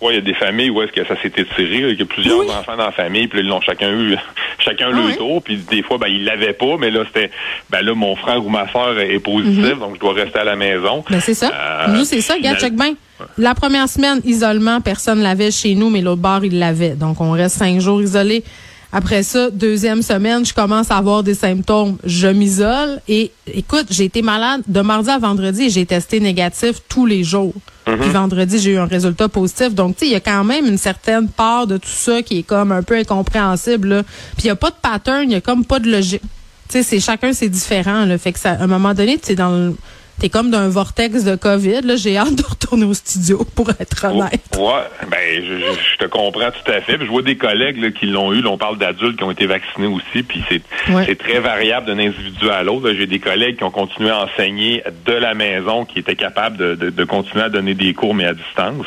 Oui, 0.00 0.12
il 0.12 0.14
y 0.14 0.18
a 0.18 0.20
des 0.20 0.34
familles 0.34 0.70
où 0.70 0.80
est-ce 0.80 0.92
que 0.92 1.04
ça 1.04 1.20
s'est 1.20 1.32
étiré, 1.36 1.90
il 1.90 1.98
y 1.98 2.02
a 2.02 2.04
plusieurs 2.04 2.48
enfants 2.56 2.76
dans 2.76 2.84
la 2.84 2.92
famille, 2.92 3.26
puis 3.26 3.40
ils 3.40 3.48
l'ont 3.48 3.60
chacun 3.60 3.90
eu, 3.90 4.14
chacun 4.60 4.90
le 4.90 5.10
ah 5.10 5.16
tour, 5.16 5.42
puis 5.42 5.56
des 5.56 5.82
fois, 5.82 5.98
ben, 5.98 6.06
ils 6.06 6.24
l'avaient 6.24 6.52
pas, 6.52 6.76
mais 6.78 6.92
là, 6.92 7.02
c'était, 7.06 7.32
ben 7.68 7.82
là, 7.82 7.94
mon 7.94 8.14
frère 8.14 8.44
ou 8.46 8.48
ma 8.48 8.70
soeur 8.70 8.96
est 9.00 9.18
positif, 9.18 9.74
mhm. 9.74 9.80
donc 9.80 9.94
je 9.96 10.00
dois 10.00 10.12
rester 10.12 10.38
à 10.38 10.44
la 10.44 10.54
maison. 10.54 11.04
Ben, 11.10 11.18
c'est 11.18 11.34
ça. 11.34 11.50
Euh, 11.52 11.88
nous, 11.88 12.04
c'est 12.04 12.20
ça, 12.20 12.34
regarde, 12.34 12.60
check 12.60 12.74
bien. 12.74 12.94
La 13.36 13.56
première 13.56 13.88
semaine, 13.88 14.20
isolement, 14.24 14.80
personne 14.80 15.20
l'avait 15.20 15.50
chez 15.50 15.74
nous, 15.74 15.90
mais 15.90 16.00
l'autre 16.00 16.22
bar, 16.22 16.44
il 16.44 16.60
l'avait. 16.60 16.90
Donc, 16.90 17.20
on 17.20 17.32
reste 17.32 17.56
cinq 17.56 17.80
jours 17.80 18.00
isolés. 18.00 18.44
Après 18.90 19.22
ça, 19.22 19.50
deuxième 19.50 20.02
semaine, 20.02 20.46
je 20.46 20.54
commence 20.54 20.90
à 20.90 20.96
avoir 20.96 21.22
des 21.22 21.34
symptômes. 21.34 21.98
Je 22.04 22.26
m'isole 22.28 23.00
et 23.06 23.30
écoute, 23.46 23.86
j'ai 23.90 24.04
été 24.04 24.22
malade 24.22 24.62
de 24.66 24.80
mardi 24.80 25.10
à 25.10 25.18
vendredi 25.18 25.64
et 25.64 25.70
j'ai 25.70 25.84
testé 25.84 26.20
négatif 26.20 26.76
tous 26.88 27.04
les 27.04 27.22
jours. 27.22 27.52
Mhm. 27.86 27.98
Puis 27.98 28.10
vendredi, 28.10 28.58
j'ai 28.58 28.72
eu 28.72 28.78
un 28.78 28.86
résultat 28.86 29.28
positif. 29.28 29.74
Donc, 29.74 29.96
tu 29.96 30.00
sais, 30.00 30.06
il 30.06 30.12
y 30.12 30.16
a 30.16 30.20
quand 30.20 30.42
même 30.42 30.64
une 30.64 30.78
certaine 30.78 31.28
part 31.28 31.66
de 31.66 31.76
tout 31.76 31.88
ça 31.88 32.22
qui 32.22 32.38
est 32.38 32.42
comme 32.42 32.72
un 32.72 32.82
peu 32.82 32.96
incompréhensible. 32.96 33.88
Là. 33.88 34.02
Puis 34.02 34.44
il 34.44 34.46
n'y 34.46 34.50
a 34.50 34.56
pas 34.56 34.70
de 34.70 34.76
pattern, 34.80 35.22
il 35.22 35.28
n'y 35.28 35.34
a 35.34 35.42
comme 35.42 35.66
pas 35.66 35.80
de 35.80 35.90
logique. 35.90 36.22
Tu 36.68 36.78
sais, 36.78 36.82
c'est 36.82 37.00
chacun 37.00 37.34
c'est 37.34 37.48
différent. 37.48 38.06
Là. 38.06 38.16
Fait 38.16 38.32
que 38.32 38.38
ça, 38.38 38.52
à 38.52 38.62
un 38.62 38.66
moment 38.66 38.94
donné, 38.94 39.18
tu 39.18 39.32
es 39.32 39.34
dans 39.34 39.50
le 39.50 39.76
T'es 40.20 40.30
comme 40.30 40.50
d'un 40.50 40.68
vortex 40.68 41.22
de 41.22 41.36
COVID. 41.36 41.82
Là, 41.82 41.94
j'ai 41.94 42.16
hâte 42.16 42.34
de 42.34 42.42
retourner 42.42 42.84
au 42.84 42.94
studio, 42.94 43.46
pour 43.54 43.70
être 43.70 44.04
oh, 44.04 44.18
honnête. 44.18 44.58
ouais, 44.58 45.06
ben, 45.08 45.44
je, 45.44 45.96
te 45.96 46.06
comprends 46.06 46.50
tout 46.50 46.72
à 46.72 46.80
fait. 46.80 46.98
je 47.00 47.04
vois 47.04 47.22
des 47.22 47.36
collègues 47.36 47.92
qui 47.94 48.06
l'ont 48.06 48.32
eu. 48.32 48.40
Là, 48.40 48.50
on 48.50 48.58
parle 48.58 48.78
d'adultes 48.78 49.16
qui 49.16 49.22
ont 49.22 49.30
été 49.30 49.46
vaccinés 49.46 49.86
aussi. 49.86 50.24
Puis 50.24 50.42
c'est 50.48 51.18
très 51.18 51.38
variable 51.38 51.86
d'un 51.86 52.00
individu 52.00 52.50
à 52.50 52.64
l'autre. 52.64 52.92
J'ai 52.92 53.06
des 53.06 53.20
collègues 53.20 53.58
qui 53.58 53.64
ont 53.64 53.70
continué 53.70 54.10
à 54.10 54.24
enseigner 54.24 54.82
de 55.06 55.12
la 55.12 55.34
maison, 55.34 55.84
qui 55.84 56.00
étaient 56.00 56.16
capables 56.16 56.56
de, 56.56 56.74
de, 56.74 56.90
de 56.90 57.04
continuer 57.04 57.44
à 57.44 57.48
donner 57.48 57.74
des 57.74 57.94
cours, 57.94 58.14
mais 58.14 58.24
à 58.24 58.34
distance. 58.34 58.86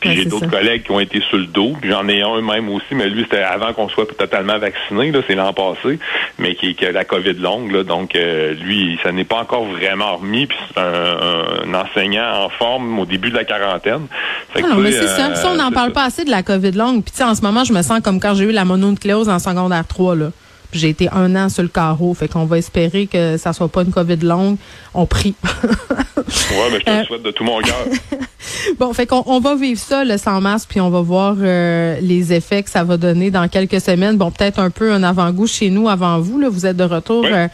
Puis 0.00 0.16
j'ai 0.16 0.24
d'autres 0.24 0.50
collègues 0.50 0.82
qui 0.82 0.90
ont 0.90 1.00
été 1.00 1.20
sur 1.20 1.38
le 1.38 1.46
dos. 1.46 1.76
Puis 1.80 1.90
j'en 1.90 2.08
ai 2.08 2.22
un 2.22 2.40
même 2.40 2.68
aussi, 2.70 2.94
mais 2.94 3.08
lui, 3.08 3.22
c'était 3.22 3.42
avant 3.42 3.72
qu'on 3.72 3.88
soit 3.88 4.06
totalement 4.16 4.58
vacciné. 4.58 5.12
Là, 5.12 5.20
c'est 5.28 5.36
l'an 5.36 5.52
passé, 5.52 6.00
mais 6.40 6.56
qui, 6.56 6.74
qui 6.74 6.86
a 6.86 6.90
la 6.90 7.04
COVID 7.04 7.34
longue. 7.34 7.70
Là, 7.70 7.84
donc, 7.84 8.16
euh, 8.16 8.54
lui, 8.54 8.98
ça 9.04 9.12
n'est 9.12 9.24
pas 9.24 9.38
encore 9.38 9.64
vraiment 9.64 10.16
remis 10.16 10.48
c'est 10.68 10.80
un, 10.80 11.74
enseignant 11.74 12.44
en 12.44 12.48
forme 12.48 12.98
au 12.98 13.06
début 13.06 13.30
de 13.30 13.36
la 13.36 13.44
quarantaine. 13.44 14.06
non, 14.60 14.76
mais 14.76 14.92
c'est 14.92 15.06
ça. 15.06 15.34
Ça, 15.34 15.50
on 15.50 15.56
n'en 15.56 15.70
parle 15.70 15.92
pas 15.92 16.04
assez 16.04 16.24
de 16.24 16.30
la 16.30 16.42
COVID 16.42 16.72
longue. 16.72 17.04
Puis, 17.04 17.22
en 17.22 17.34
ce 17.34 17.42
moment, 17.42 17.64
je 17.64 17.72
me 17.72 17.82
sens 17.82 18.00
comme 18.02 18.20
quand 18.20 18.34
j'ai 18.34 18.44
eu 18.44 18.52
la 18.52 18.64
mononucléose 18.64 19.28
en 19.28 19.38
secondaire 19.38 19.86
3, 19.86 20.16
là. 20.16 20.30
J'ai 20.72 20.88
été 20.88 21.08
un 21.10 21.34
an 21.36 21.48
sur 21.48 21.62
le 21.62 21.68
carreau. 21.68 22.12
Fait 22.14 22.28
qu'on 22.28 22.44
va 22.44 22.58
espérer 22.58 23.06
que 23.06 23.36
ça 23.36 23.52
soit 23.52 23.68
pas 23.68 23.82
une 23.82 23.92
COVID 23.92 24.16
longue. 24.16 24.56
On 24.94 25.06
prie. 25.06 25.34
ouais, 26.16 26.68
mais 26.70 26.80
je 26.80 26.84
te 26.84 26.90
le 26.90 26.96
euh, 26.96 27.04
souhaite 27.04 27.22
de 27.22 27.30
tout 27.30 27.44
mon 27.44 27.60
cœur. 27.60 27.86
bon, 28.78 28.92
fait 28.92 29.06
qu'on 29.06 29.22
on 29.26 29.40
va 29.40 29.54
vivre 29.54 29.80
ça, 29.80 30.04
le 30.04 30.18
sans 30.18 30.40
masque, 30.40 30.68
puis 30.70 30.80
on 30.80 30.90
va 30.90 31.00
voir 31.00 31.36
euh, 31.40 31.96
les 32.00 32.32
effets 32.32 32.62
que 32.62 32.70
ça 32.70 32.84
va 32.84 32.96
donner 32.96 33.30
dans 33.30 33.48
quelques 33.48 33.80
semaines. 33.80 34.16
Bon, 34.16 34.30
peut-être 34.30 34.58
un 34.58 34.70
peu 34.70 34.92
un 34.92 35.02
avant-goût 35.02 35.46
chez 35.46 35.70
nous 35.70 35.88
avant 35.88 36.18
vous. 36.20 36.40
Là. 36.40 36.48
Vous 36.48 36.66
êtes 36.66 36.76
de 36.76 36.84
retour. 36.84 37.24
Euh, 37.24 37.48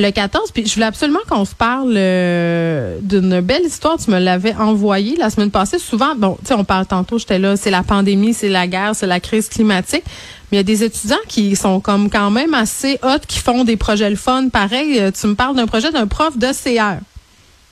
le 0.00 0.10
14. 0.10 0.50
Puis 0.52 0.66
je 0.66 0.74
voulais 0.74 0.86
absolument 0.86 1.20
qu'on 1.28 1.44
se 1.44 1.54
parle 1.54 1.94
euh, 1.96 2.98
d'une 3.02 3.40
belle 3.40 3.64
histoire. 3.64 3.98
Tu 3.98 4.10
me 4.10 4.18
l'avais 4.18 4.54
envoyée 4.54 5.16
la 5.16 5.30
semaine 5.30 5.50
passée. 5.50 5.78
Souvent, 5.78 6.14
bon, 6.16 6.36
tu 6.40 6.48
sais, 6.48 6.54
on 6.54 6.64
parle 6.64 6.86
tantôt, 6.86 7.18
j'étais 7.18 7.38
là, 7.38 7.56
c'est 7.56 7.70
la 7.70 7.82
pandémie, 7.82 8.34
c'est 8.34 8.48
la 8.48 8.66
guerre, 8.66 8.94
c'est 8.94 9.06
la 9.06 9.20
crise 9.20 9.48
climatique. 9.48 10.04
Mais 10.50 10.56
il 10.56 10.58
y 10.58 10.60
a 10.60 10.64
des 10.64 10.82
étudiants 10.82 11.16
qui 11.28 11.54
sont 11.54 11.80
comme 11.80 12.10
quand 12.10 12.30
même 12.30 12.54
assez 12.54 12.98
hot, 13.04 13.20
qui 13.26 13.38
font 13.38 13.64
des 13.64 13.76
projets 13.76 14.10
le 14.10 14.16
fun. 14.16 14.48
Pareil, 14.48 14.98
euh, 14.98 15.10
tu 15.12 15.26
me 15.26 15.34
parles 15.34 15.54
d'un 15.54 15.66
projet 15.66 15.92
d'un 15.92 16.06
prof 16.06 16.36
de 16.36 16.48
CR. 16.48 17.00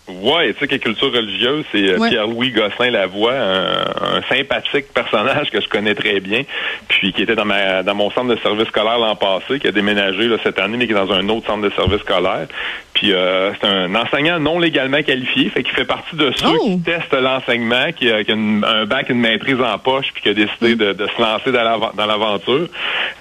Ouais, 0.08 0.54
tu 0.54 0.60
sais, 0.60 0.66
que 0.66 0.76
culture 0.76 1.12
religieuse, 1.12 1.64
c'est 1.70 1.86
euh, 1.86 2.08
Pierre-Louis 2.08 2.50
Gosselin-Lavoie, 2.50 3.34
un, 3.34 4.16
un, 4.16 4.22
sympathique 4.28 4.86
personnage 4.94 5.50
que 5.50 5.60
je 5.60 5.68
connais 5.68 5.94
très 5.94 6.20
bien, 6.20 6.42
puis 6.88 7.12
qui 7.12 7.22
était 7.22 7.34
dans 7.34 7.44
ma 7.44 7.82
dans 7.82 7.94
mon 7.94 8.10
centre 8.10 8.34
de 8.34 8.40
service 8.40 8.68
scolaire 8.68 8.98
l'an 8.98 9.16
passé, 9.16 9.58
qui 9.58 9.68
a 9.68 9.72
déménagé 9.72 10.28
là, 10.28 10.36
cette 10.42 10.58
année, 10.58 10.78
mais 10.78 10.86
qui 10.86 10.92
est 10.92 10.96
dans 10.96 11.12
un 11.12 11.28
autre 11.28 11.46
centre 11.46 11.62
de 11.62 11.70
service 11.70 12.00
scolaire. 12.00 12.46
Puis 12.94 13.12
euh, 13.12 13.52
c'est 13.54 13.68
un 13.68 13.94
enseignant 13.94 14.40
non 14.40 14.58
légalement 14.58 15.02
qualifié, 15.02 15.50
fait 15.50 15.62
qu'il 15.62 15.74
fait 15.74 15.84
partie 15.84 16.16
de 16.16 16.32
ceux 16.34 16.58
qui 16.58 16.72
oh! 16.74 16.80
testent 16.84 17.14
l'enseignement, 17.14 17.92
qui, 17.92 18.10
a, 18.10 18.24
qui 18.24 18.32
a 18.32 18.34
un 18.34 18.86
bac, 18.86 19.10
une 19.10 19.20
maîtrise 19.20 19.60
en 19.60 19.78
poche, 19.78 20.06
puis 20.12 20.22
qui 20.22 20.28
a 20.30 20.34
décidé 20.34 20.74
de, 20.74 20.94
de 20.94 21.06
se 21.06 21.22
lancer 21.22 21.52
dans 21.52 22.06
l'aventure. 22.06 22.66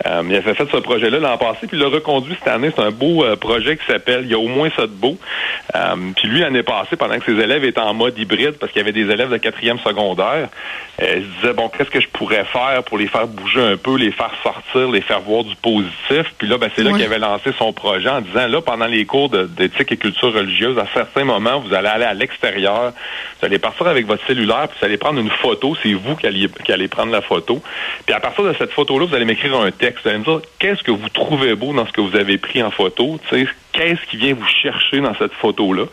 Euh, 0.06 0.24
il 0.28 0.36
a 0.36 0.42
fait, 0.42 0.56
ce 0.58 0.78
projet-là 0.78 1.20
l'an 1.20 1.38
passé, 1.38 1.68
puis 1.68 1.78
il 1.78 1.80
l'a 1.80 1.90
reconduit 1.90 2.36
cette 2.40 2.48
année. 2.48 2.72
C'est 2.76 2.82
un 2.82 2.92
beau 2.92 3.24
euh, 3.24 3.36
projet 3.36 3.78
qui 3.78 3.86
s'appelle 3.86 4.22
Il 4.24 4.32
y 4.32 4.34
a 4.34 4.40
au 4.40 4.48
moins 4.48 4.70
ça 4.76 4.84
de 4.84 4.88
beau. 4.88 5.18
puis 6.16 6.28
lui, 6.28 6.40
l'année 6.40 6.64
passée, 6.64 6.77
pendant 6.98 7.20
que 7.20 7.26
ses 7.26 7.40
élèves 7.42 7.64
étaient 7.64 7.80
en 7.80 7.94
mode 7.94 8.18
hybride, 8.18 8.58
parce 8.60 8.72
qu'il 8.72 8.80
y 8.80 8.84
avait 8.84 8.92
des 8.92 9.12
élèves 9.12 9.30
de 9.30 9.38
quatrième 9.38 9.80
secondaire, 9.80 10.50
il 11.00 11.24
se 11.24 11.42
disait, 11.42 11.54
bon, 11.54 11.70
qu'est-ce 11.70 11.90
que 11.90 12.02
je 12.02 12.08
pourrais 12.08 12.46
faire 12.46 12.84
pour 12.84 12.98
les 12.98 13.08
faire 13.08 13.28
bouger 13.28 13.62
un 13.62 13.78
peu, 13.78 13.98
les 13.98 14.12
faire 14.12 14.32
sortir, 14.44 14.90
les 14.90 15.02
faire 15.02 15.22
voir 15.22 15.44
du 15.44 15.56
positif? 15.56 16.34
Puis 16.38 16.48
là, 16.48 16.58
ben, 16.58 16.70
c'est 16.76 16.84
là 16.84 16.92
qu'il 16.92 17.04
avait 17.04 17.20
lancé 17.20 17.52
son 17.58 17.74
projet 17.74 18.10
en 18.10 18.22
disant, 18.22 18.48
là, 18.48 18.62
pendant 18.62 18.86
les 18.86 19.06
cours 19.06 19.30
d'éthique 19.30 19.92
et 19.92 19.98
culture 19.98 20.34
religieuse, 20.34 20.78
à 20.80 20.88
certains 20.94 21.24
moments, 21.24 21.60
vous 21.60 21.74
allez 21.74 21.88
aller 21.88 22.06
à 22.06 22.14
l'extérieur, 22.14 22.94
vous 23.40 23.46
allez 23.46 23.60
partir 23.60 23.88
avec 23.88 24.06
votre 24.06 24.26
cellulaire, 24.26 24.68
puis 24.70 24.78
vous 24.80 24.86
allez 24.86 24.98
prendre 24.98 25.20
une 25.20 25.30
photo, 25.30 25.76
c'est 25.82 25.94
vous 25.94 26.16
qui 26.16 26.28
allez, 26.28 26.48
qui 26.64 26.72
allez 26.72 26.88
prendre 26.88 27.12
la 27.12 27.22
photo. 27.22 27.62
Puis 28.06 28.16
à 28.16 28.20
partir 28.20 28.44
de 28.44 28.54
cette 28.58 28.72
photo-là, 28.72 29.06
vous 29.06 29.16
allez 29.16 29.26
m'écrire 29.26 29.56
un 29.60 29.72
texte, 29.72 30.04
vous 30.04 30.10
allez 30.10 30.20
me 30.20 30.24
dire, 30.24 30.42
qu'est-ce 30.60 30.84
que 30.84 30.92
vous 30.92 31.10
trouvez 31.10 31.56
beau 31.56 31.74
dans 31.74 31.86
ce 31.86 31.92
que 31.92 32.02
vous 32.02 32.16
avez 32.16 32.38
pris 32.38 32.64
en 32.64 32.72
photo, 32.72 33.20
qu'est-ce 33.78 34.02
qui 34.10 34.18
vient 34.18 34.34
vous 34.34 34.48
chercher 34.48 35.00
dans 35.00 35.14
cette 35.16 35.34
photo-là. 35.34 35.86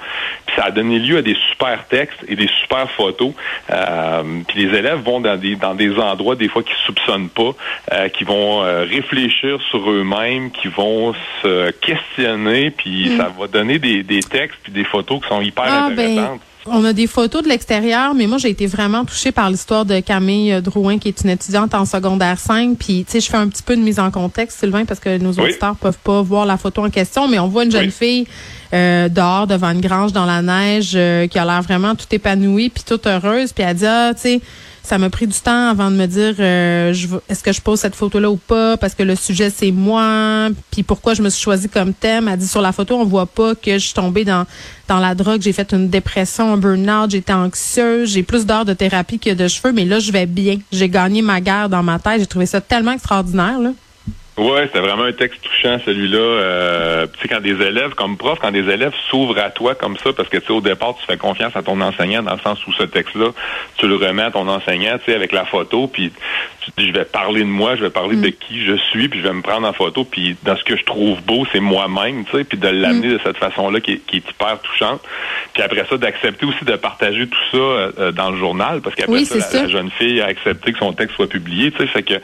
Puis 0.46 0.56
ça 0.56 0.64
a 0.64 0.70
donné 0.70 0.98
lieu 0.98 1.18
à 1.18 1.22
des 1.22 1.36
super 1.50 1.86
textes 1.86 2.18
et 2.26 2.34
des 2.34 2.48
super 2.62 2.90
photos. 2.90 3.32
Euh, 3.70 4.22
puis 4.48 4.66
les 4.66 4.78
élèves 4.78 5.00
vont 5.00 5.20
dans 5.20 5.36
des 5.36 5.56
dans 5.56 5.74
des 5.74 5.94
endroits 5.98 6.34
des 6.34 6.48
fois 6.48 6.62
qu'ils 6.62 6.76
soupçonnent 6.86 7.28
pas, 7.28 7.50
euh, 7.92 8.08
qui 8.08 8.24
vont 8.24 8.62
euh, 8.62 8.84
réfléchir 8.84 9.60
sur 9.70 9.90
eux-mêmes, 9.90 10.50
qui 10.50 10.68
vont 10.68 11.14
se 11.42 11.70
questionner, 11.72 12.70
puis 12.70 13.10
mm. 13.10 13.16
ça 13.18 13.30
va 13.38 13.46
donner 13.46 13.78
des, 13.78 14.02
des 14.02 14.22
textes 14.22 14.58
puis 14.62 14.72
des 14.72 14.84
photos 14.84 15.20
qui 15.20 15.28
sont 15.28 15.42
hyper 15.42 15.64
ah, 15.68 15.90
ben, 15.90 15.92
intéressantes. 15.92 16.40
On 16.66 16.84
a 16.84 16.92
des 16.92 17.06
photos 17.06 17.42
de 17.42 17.48
l'extérieur, 17.48 18.14
mais 18.14 18.26
moi, 18.26 18.38
j'ai 18.38 18.50
été 18.50 18.66
vraiment 18.66 19.04
touchée 19.04 19.32
par 19.32 19.50
l'histoire 19.50 19.84
de 19.84 20.00
Camille 20.00 20.60
Drouin, 20.62 20.98
qui 20.98 21.08
est 21.08 21.20
une 21.22 21.30
étudiante 21.30 21.74
en 21.74 21.84
secondaire 21.84 22.38
5. 22.38 22.76
Puis, 22.78 23.04
tu 23.04 23.12
sais, 23.12 23.20
je 23.20 23.30
fais 23.30 23.36
un 23.36 23.48
petit 23.48 23.62
peu 23.62 23.76
de 23.76 23.82
mise 23.82 24.00
en 24.00 24.10
contexte, 24.10 24.60
Sylvain, 24.60 24.84
parce 24.84 25.00
que 25.00 25.18
nos 25.18 25.32
auditeurs 25.32 25.76
peuvent 25.76 25.98
pas 26.02 26.22
voir 26.22 26.46
la 26.46 26.56
photo 26.56 26.84
en 26.84 26.90
question, 26.90 27.28
mais 27.28 27.38
on 27.38 27.48
voit 27.48 27.64
une 27.64 27.72
jeune 27.72 27.90
fille 27.90 28.26
euh, 28.72 29.08
dehors 29.08 29.46
devant 29.46 29.70
une 29.70 29.80
grange 29.80 30.12
dans 30.12 30.24
la 30.24 30.42
neige 30.42 30.92
euh, 30.94 31.26
qui 31.26 31.38
a 31.38 31.44
l'air 31.44 31.62
vraiment 31.62 31.94
tout 31.94 32.06
épanouie 32.10 32.70
puis 32.70 32.82
toute 32.82 33.06
heureuse. 33.06 33.52
Puis 33.52 33.62
elle 33.62 33.76
dit, 33.76 33.86
ah, 33.86 34.12
tu 34.14 34.20
sais, 34.22 34.40
ça 34.84 34.98
m'a 34.98 35.08
pris 35.08 35.26
du 35.26 35.38
temps 35.40 35.70
avant 35.70 35.90
de 35.90 35.96
me 35.96 36.06
dire 36.06 36.34
euh, 36.38 36.92
est-ce 37.28 37.42
que 37.42 37.52
je 37.52 37.60
pose 37.62 37.80
cette 37.80 37.94
photo-là 37.94 38.30
ou 38.30 38.36
pas? 38.36 38.76
Parce 38.76 38.94
que 38.94 39.02
le 39.02 39.16
sujet 39.16 39.48
c'est 39.50 39.70
moi 39.70 40.50
puis 40.70 40.82
pourquoi 40.82 41.14
je 41.14 41.22
me 41.22 41.30
suis 41.30 41.42
choisie 41.42 41.70
comme 41.70 41.94
thème. 41.94 42.28
Elle 42.28 42.38
dit 42.38 42.46
sur 42.46 42.60
la 42.60 42.70
photo 42.72 42.96
on 42.96 43.04
voit 43.06 43.26
pas 43.26 43.54
que 43.54 43.72
je 43.72 43.78
suis 43.78 43.94
tombée 43.94 44.24
dans 44.24 44.44
dans 44.86 44.98
la 44.98 45.14
drogue, 45.14 45.40
j'ai 45.40 45.54
fait 45.54 45.72
une 45.72 45.88
dépression, 45.88 46.52
un 46.52 46.56
burn-out, 46.58 47.10
j'étais 47.10 47.32
anxieuse, 47.32 48.10
j'ai 48.10 48.22
plus 48.22 48.44
d'heures 48.44 48.66
de 48.66 48.74
thérapie 48.74 49.18
que 49.18 49.30
de 49.30 49.48
cheveux, 49.48 49.72
mais 49.72 49.86
là 49.86 49.98
je 49.98 50.12
vais 50.12 50.26
bien. 50.26 50.58
J'ai 50.70 50.90
gagné 50.90 51.22
ma 51.22 51.40
guerre 51.40 51.70
dans 51.70 51.82
ma 51.82 51.98
tête. 51.98 52.20
J'ai 52.20 52.26
trouvé 52.26 52.44
ça 52.44 52.60
tellement 52.60 52.92
extraordinaire 52.92 53.58
là. 53.58 53.70
Ouais, 54.36 54.66
c'était 54.66 54.80
vraiment 54.80 55.04
un 55.04 55.12
texte 55.12 55.42
touchant 55.42 55.78
celui-là. 55.84 56.18
Euh, 56.18 57.06
tu 57.06 57.20
sais, 57.20 57.28
quand 57.28 57.40
des 57.40 57.52
élèves, 57.52 57.94
comme 57.94 58.16
prof, 58.16 58.38
quand 58.40 58.50
des 58.50 58.68
élèves 58.68 58.92
s'ouvrent 59.08 59.38
à 59.38 59.50
toi 59.50 59.76
comme 59.76 59.96
ça, 59.96 60.12
parce 60.12 60.28
que 60.28 60.38
tu 60.38 60.46
sais, 60.46 60.52
au 60.52 60.60
départ, 60.60 60.96
tu 60.98 61.06
fais 61.06 61.16
confiance 61.16 61.54
à 61.54 61.62
ton 61.62 61.80
enseignant 61.80 62.20
dans 62.20 62.32
le 62.32 62.40
sens 62.40 62.58
où 62.66 62.72
ce 62.72 62.82
texte-là, 62.82 63.28
tu 63.76 63.86
le 63.86 63.94
remets 63.94 64.24
à 64.24 64.30
ton 64.32 64.48
enseignant, 64.48 64.98
tu 64.98 65.04
sais, 65.04 65.14
avec 65.14 65.30
la 65.30 65.44
photo, 65.44 65.86
puis 65.86 66.10
tu 66.60 66.70
dis, 66.76 66.88
je 66.88 66.92
vais 66.92 67.04
parler 67.04 67.42
de 67.42 67.48
moi, 67.48 67.76
je 67.76 67.82
vais 67.82 67.90
parler 67.90 68.16
de 68.16 68.26
mm. 68.26 68.32
qui 68.32 68.64
je 68.64 68.74
suis, 68.90 69.08
puis 69.08 69.20
je 69.20 69.28
vais 69.28 69.32
me 69.32 69.42
prendre 69.42 69.68
en 69.68 69.72
photo, 69.72 70.02
puis 70.02 70.36
dans 70.42 70.56
ce 70.56 70.64
que 70.64 70.76
je 70.76 70.82
trouve 70.82 71.22
beau, 71.22 71.46
c'est 71.52 71.60
moi-même, 71.60 72.24
tu 72.24 72.36
sais, 72.36 72.42
puis 72.42 72.58
de 72.58 72.68
l'amener 72.68 73.08
mm. 73.08 73.12
de 73.12 73.20
cette 73.22 73.36
façon-là 73.36 73.80
qui, 73.80 74.00
qui, 74.00 74.16
est 74.16 74.28
hyper 74.28 74.58
touchante. 74.62 75.00
Puis 75.52 75.62
après 75.62 75.86
ça, 75.88 75.96
d'accepter 75.96 76.44
aussi 76.44 76.64
de 76.64 76.74
partager 76.74 77.28
tout 77.28 77.38
ça 77.52 77.56
euh, 77.58 78.10
dans 78.10 78.30
le 78.30 78.38
journal, 78.38 78.80
parce 78.80 78.96
qu'après 78.96 79.24
ça, 79.26 79.62
la, 79.62 79.68
jeune 79.68 79.90
fille 79.92 80.20
a 80.20 80.26
accepté 80.26 80.72
que 80.72 80.78
son 80.80 80.92
texte 80.92 81.14
soit 81.14 81.28
publié, 81.28 81.70
tu 81.70 81.78
sais, 81.78 81.86
fait 81.86 82.02
que 82.02 82.14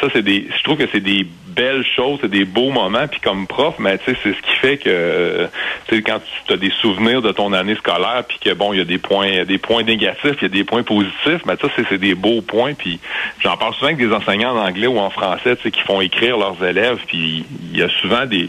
ça, 0.00 0.06
c'est 0.14 0.22
des, 0.22 0.48
je 0.56 0.62
trouve 0.62 0.78
que 0.78 0.88
c'est 0.90 1.00
des 1.00 1.26
belles 1.58 1.84
choses, 1.96 2.20
c'est 2.22 2.30
des 2.30 2.44
beaux 2.44 2.70
moments. 2.70 3.08
Puis 3.08 3.20
comme 3.20 3.46
prof, 3.46 3.74
mais 3.78 3.98
tu 3.98 4.04
sais, 4.04 4.18
c'est 4.22 4.32
ce 4.32 4.42
qui 4.42 4.54
fait 4.60 4.76
que 4.78 4.88
euh, 4.88 5.46
tu 5.88 5.96
sais 5.96 6.02
quand 6.02 6.20
tu 6.46 6.52
as 6.52 6.56
des 6.56 6.70
souvenirs 6.80 7.20
de 7.20 7.32
ton 7.32 7.52
année 7.52 7.74
scolaire, 7.74 8.22
puis 8.26 8.38
que 8.40 8.54
bon, 8.54 8.72
il 8.72 8.78
y 8.78 8.80
a 8.80 8.84
des 8.84 8.98
points, 8.98 9.44
des 9.44 9.58
points 9.58 9.82
négatifs, 9.82 10.36
il 10.40 10.42
y 10.42 10.46
a 10.46 10.48
des 10.48 10.64
points 10.64 10.84
positifs, 10.84 11.42
mais 11.46 11.56
ça 11.60 11.68
c'est 11.76 11.98
des 11.98 12.14
beaux 12.14 12.40
points. 12.42 12.74
Puis 12.74 13.00
j'en 13.40 13.56
parle 13.56 13.74
souvent 13.74 13.86
avec 13.86 13.98
des 13.98 14.12
enseignants 14.12 14.56
en 14.56 14.66
anglais 14.66 14.86
ou 14.86 14.98
en 14.98 15.10
français, 15.10 15.56
tu 15.56 15.62
sais, 15.62 15.70
qui 15.70 15.80
font 15.80 16.00
écrire 16.00 16.38
leurs 16.38 16.62
élèves. 16.64 16.98
Puis 17.06 17.44
il 17.72 17.78
y 17.78 17.82
a 17.82 17.88
souvent 17.88 18.24
des 18.24 18.48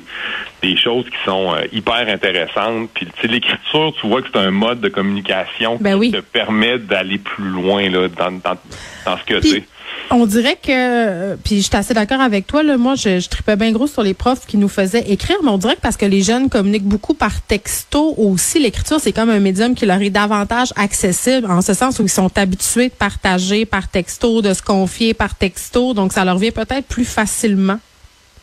des 0.61 0.77
choses 0.77 1.05
qui 1.05 1.17
sont 1.25 1.55
euh, 1.55 1.61
hyper 1.71 2.07
intéressantes. 2.07 2.89
Puis 2.93 3.07
tu 3.07 3.21
sais, 3.21 3.27
l'écriture, 3.27 3.93
tu 3.99 4.07
vois 4.07 4.21
que 4.21 4.27
c'est 4.31 4.39
un 4.39 4.51
mode 4.51 4.81
de 4.81 4.89
communication 4.89 5.77
ben 5.79 5.99
qui 5.99 6.11
te 6.11 6.19
permet 6.19 6.77
d'aller 6.77 7.17
plus 7.17 7.49
loin 7.49 7.89
là 7.89 8.07
dans 8.07 8.31
dans, 8.31 8.57
dans 9.05 9.17
ce 9.17 9.23
que 9.23 9.39
tu 9.39 9.47
sais. 9.47 9.63
On 10.11 10.25
dirait 10.25 10.57
que, 10.61 11.35
puis 11.35 11.57
je 11.57 11.67
suis 11.67 11.75
assez 11.75 11.93
d'accord 11.93 12.19
avec 12.19 12.47
toi, 12.47 12.63
là, 12.63 12.77
moi 12.77 12.95
je, 12.95 13.19
je 13.19 13.29
tripais 13.29 13.55
bien 13.55 13.71
gros 13.71 13.85
sur 13.85 14.01
les 14.01 14.15
profs 14.15 14.47
qui 14.47 14.57
nous 14.57 14.67
faisaient 14.67 15.07
écrire, 15.07 15.37
mais 15.43 15.49
on 15.49 15.59
dirait 15.59 15.75
que 15.75 15.81
parce 15.81 15.97
que 15.97 16.05
les 16.05 16.23
jeunes 16.23 16.49
communiquent 16.49 16.87
beaucoup 16.87 17.13
par 17.13 17.41
texto 17.41 18.15
aussi, 18.17 18.57
l'écriture 18.57 18.99
c'est 18.99 19.11
comme 19.11 19.29
un 19.29 19.39
médium 19.39 19.75
qui 19.75 19.85
leur 19.85 20.01
est 20.01 20.09
davantage 20.09 20.73
accessible, 20.75 21.49
en 21.49 21.61
ce 21.61 21.75
sens 21.75 21.99
où 21.99 22.03
ils 22.03 22.09
sont 22.09 22.35
habitués 22.37 22.89
de 22.89 22.93
partager 22.93 23.67
par 23.67 23.87
texto, 23.87 24.41
de 24.41 24.53
se 24.55 24.63
confier 24.63 25.13
par 25.13 25.35
texto, 25.35 25.93
donc 25.93 26.11
ça 26.11 26.25
leur 26.25 26.39
vient 26.39 26.51
peut-être 26.51 26.87
plus 26.87 27.05
facilement. 27.05 27.77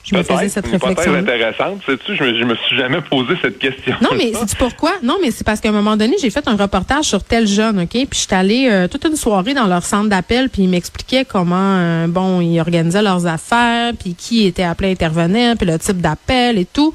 Je 0.06 0.16
me 0.16 0.22
faisais 0.22 0.48
cette 0.48 0.66
réflexion. 0.66 1.12
C'est 1.12 1.18
intéressante. 1.18 1.80
Sais-tu, 1.84 2.14
je 2.14 2.22
me, 2.22 2.38
je 2.38 2.44
me 2.44 2.54
suis 2.54 2.76
jamais 2.76 3.00
posé 3.00 3.34
cette 3.42 3.58
question. 3.58 3.96
Non, 4.00 4.10
mais 4.16 4.32
c'est 4.34 4.56
pourquoi? 4.56 4.92
Non, 5.02 5.16
mais 5.20 5.32
c'est 5.32 5.44
parce 5.44 5.60
qu'à 5.60 5.70
un 5.70 5.72
moment 5.72 5.96
donné, 5.96 6.14
j'ai 6.20 6.30
fait 6.30 6.46
un 6.46 6.56
reportage 6.56 7.06
sur 7.06 7.24
tel 7.24 7.46
jeune, 7.46 7.80
OK? 7.80 7.90
Puis 7.90 8.08
je 8.12 8.18
suis 8.18 8.34
allée 8.34 8.68
euh, 8.70 8.86
toute 8.86 9.04
une 9.04 9.16
soirée 9.16 9.52
dans 9.52 9.66
leur 9.66 9.82
centre 9.82 10.08
d'appel, 10.08 10.48
puis 10.48 10.62
ils 10.62 10.68
m'expliquaient 10.68 11.24
comment, 11.24 11.56
euh, 11.56 12.06
bon, 12.06 12.40
ils 12.40 12.60
organisaient 12.60 13.02
leurs 13.02 13.26
affaires, 13.26 13.94
puis 13.98 14.14
qui 14.14 14.46
était 14.46 14.62
appelé 14.62 14.90
à 14.90 14.92
intervenir, 14.92 15.56
puis 15.56 15.66
le 15.66 15.76
type 15.78 16.00
d'appel 16.00 16.56
et 16.58 16.66
tout. 16.66 16.94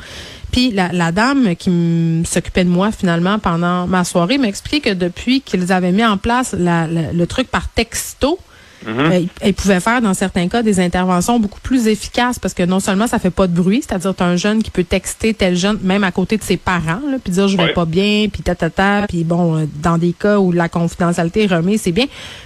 Puis 0.53 0.71
la, 0.71 0.89
la 0.93 1.11
dame 1.11 1.55
qui 1.57 2.23
s'occupait 2.25 2.63
de 2.63 2.69
moi 2.69 2.91
finalement 2.91 3.39
pendant 3.39 3.87
ma 3.87 4.03
soirée 4.03 4.37
m'expliquait 4.37 4.91
que 4.91 4.93
depuis 4.93 5.41
qu'ils 5.41 5.71
avaient 5.71 5.93
mis 5.93 6.05
en 6.05 6.17
place 6.17 6.53
la, 6.57 6.87
le 6.87 7.25
truc 7.25 7.49
par 7.49 7.69
texto, 7.69 8.37
Mm 8.85 9.27
elle, 9.41 9.53
pouvait 9.53 9.79
faire 9.79 10.01
dans 10.01 10.13
certains 10.13 10.47
cas 10.47 10.63
des 10.63 10.79
interventions 10.79 11.39
beaucoup 11.39 11.59
plus 11.59 11.87
efficaces 11.87 12.39
parce 12.39 12.53
que 12.53 12.63
non 12.63 12.79
seulement 12.79 13.07
ça 13.07 13.19
fait 13.19 13.29
pas 13.29 13.47
de 13.47 13.53
bruit, 13.53 13.83
c'est-à-dire 13.87 14.15
tu 14.15 14.23
un 14.23 14.35
jeune 14.35 14.63
qui 14.63 14.71
peut 14.71 14.83
texter 14.83 15.33
tel 15.33 15.55
jeune 15.55 15.77
même 15.83 16.03
à 16.03 16.11
côté 16.11 16.37
de 16.37 16.43
ses 16.43 16.57
parents 16.57 17.01
là, 17.09 17.17
puis 17.23 17.31
dire 17.33 17.47
je 17.47 17.57
vais 17.57 17.73
pas 17.73 17.85
bien, 17.85 18.27
puis 18.31 18.41
ta 18.41 18.55
ta 18.55 18.69
ta, 18.69 19.05
puis 19.07 19.23
bon 19.23 19.57
euh, 19.57 19.65
dans 19.81 19.97
des 19.97 20.13
cas 20.13 20.39
où 20.39 20.51
la 20.51 20.69
confidentialité 20.69 21.43
est 21.43 21.53
remise, 21.53 21.81
c'est 21.81 21.91
bien, 21.91 22.05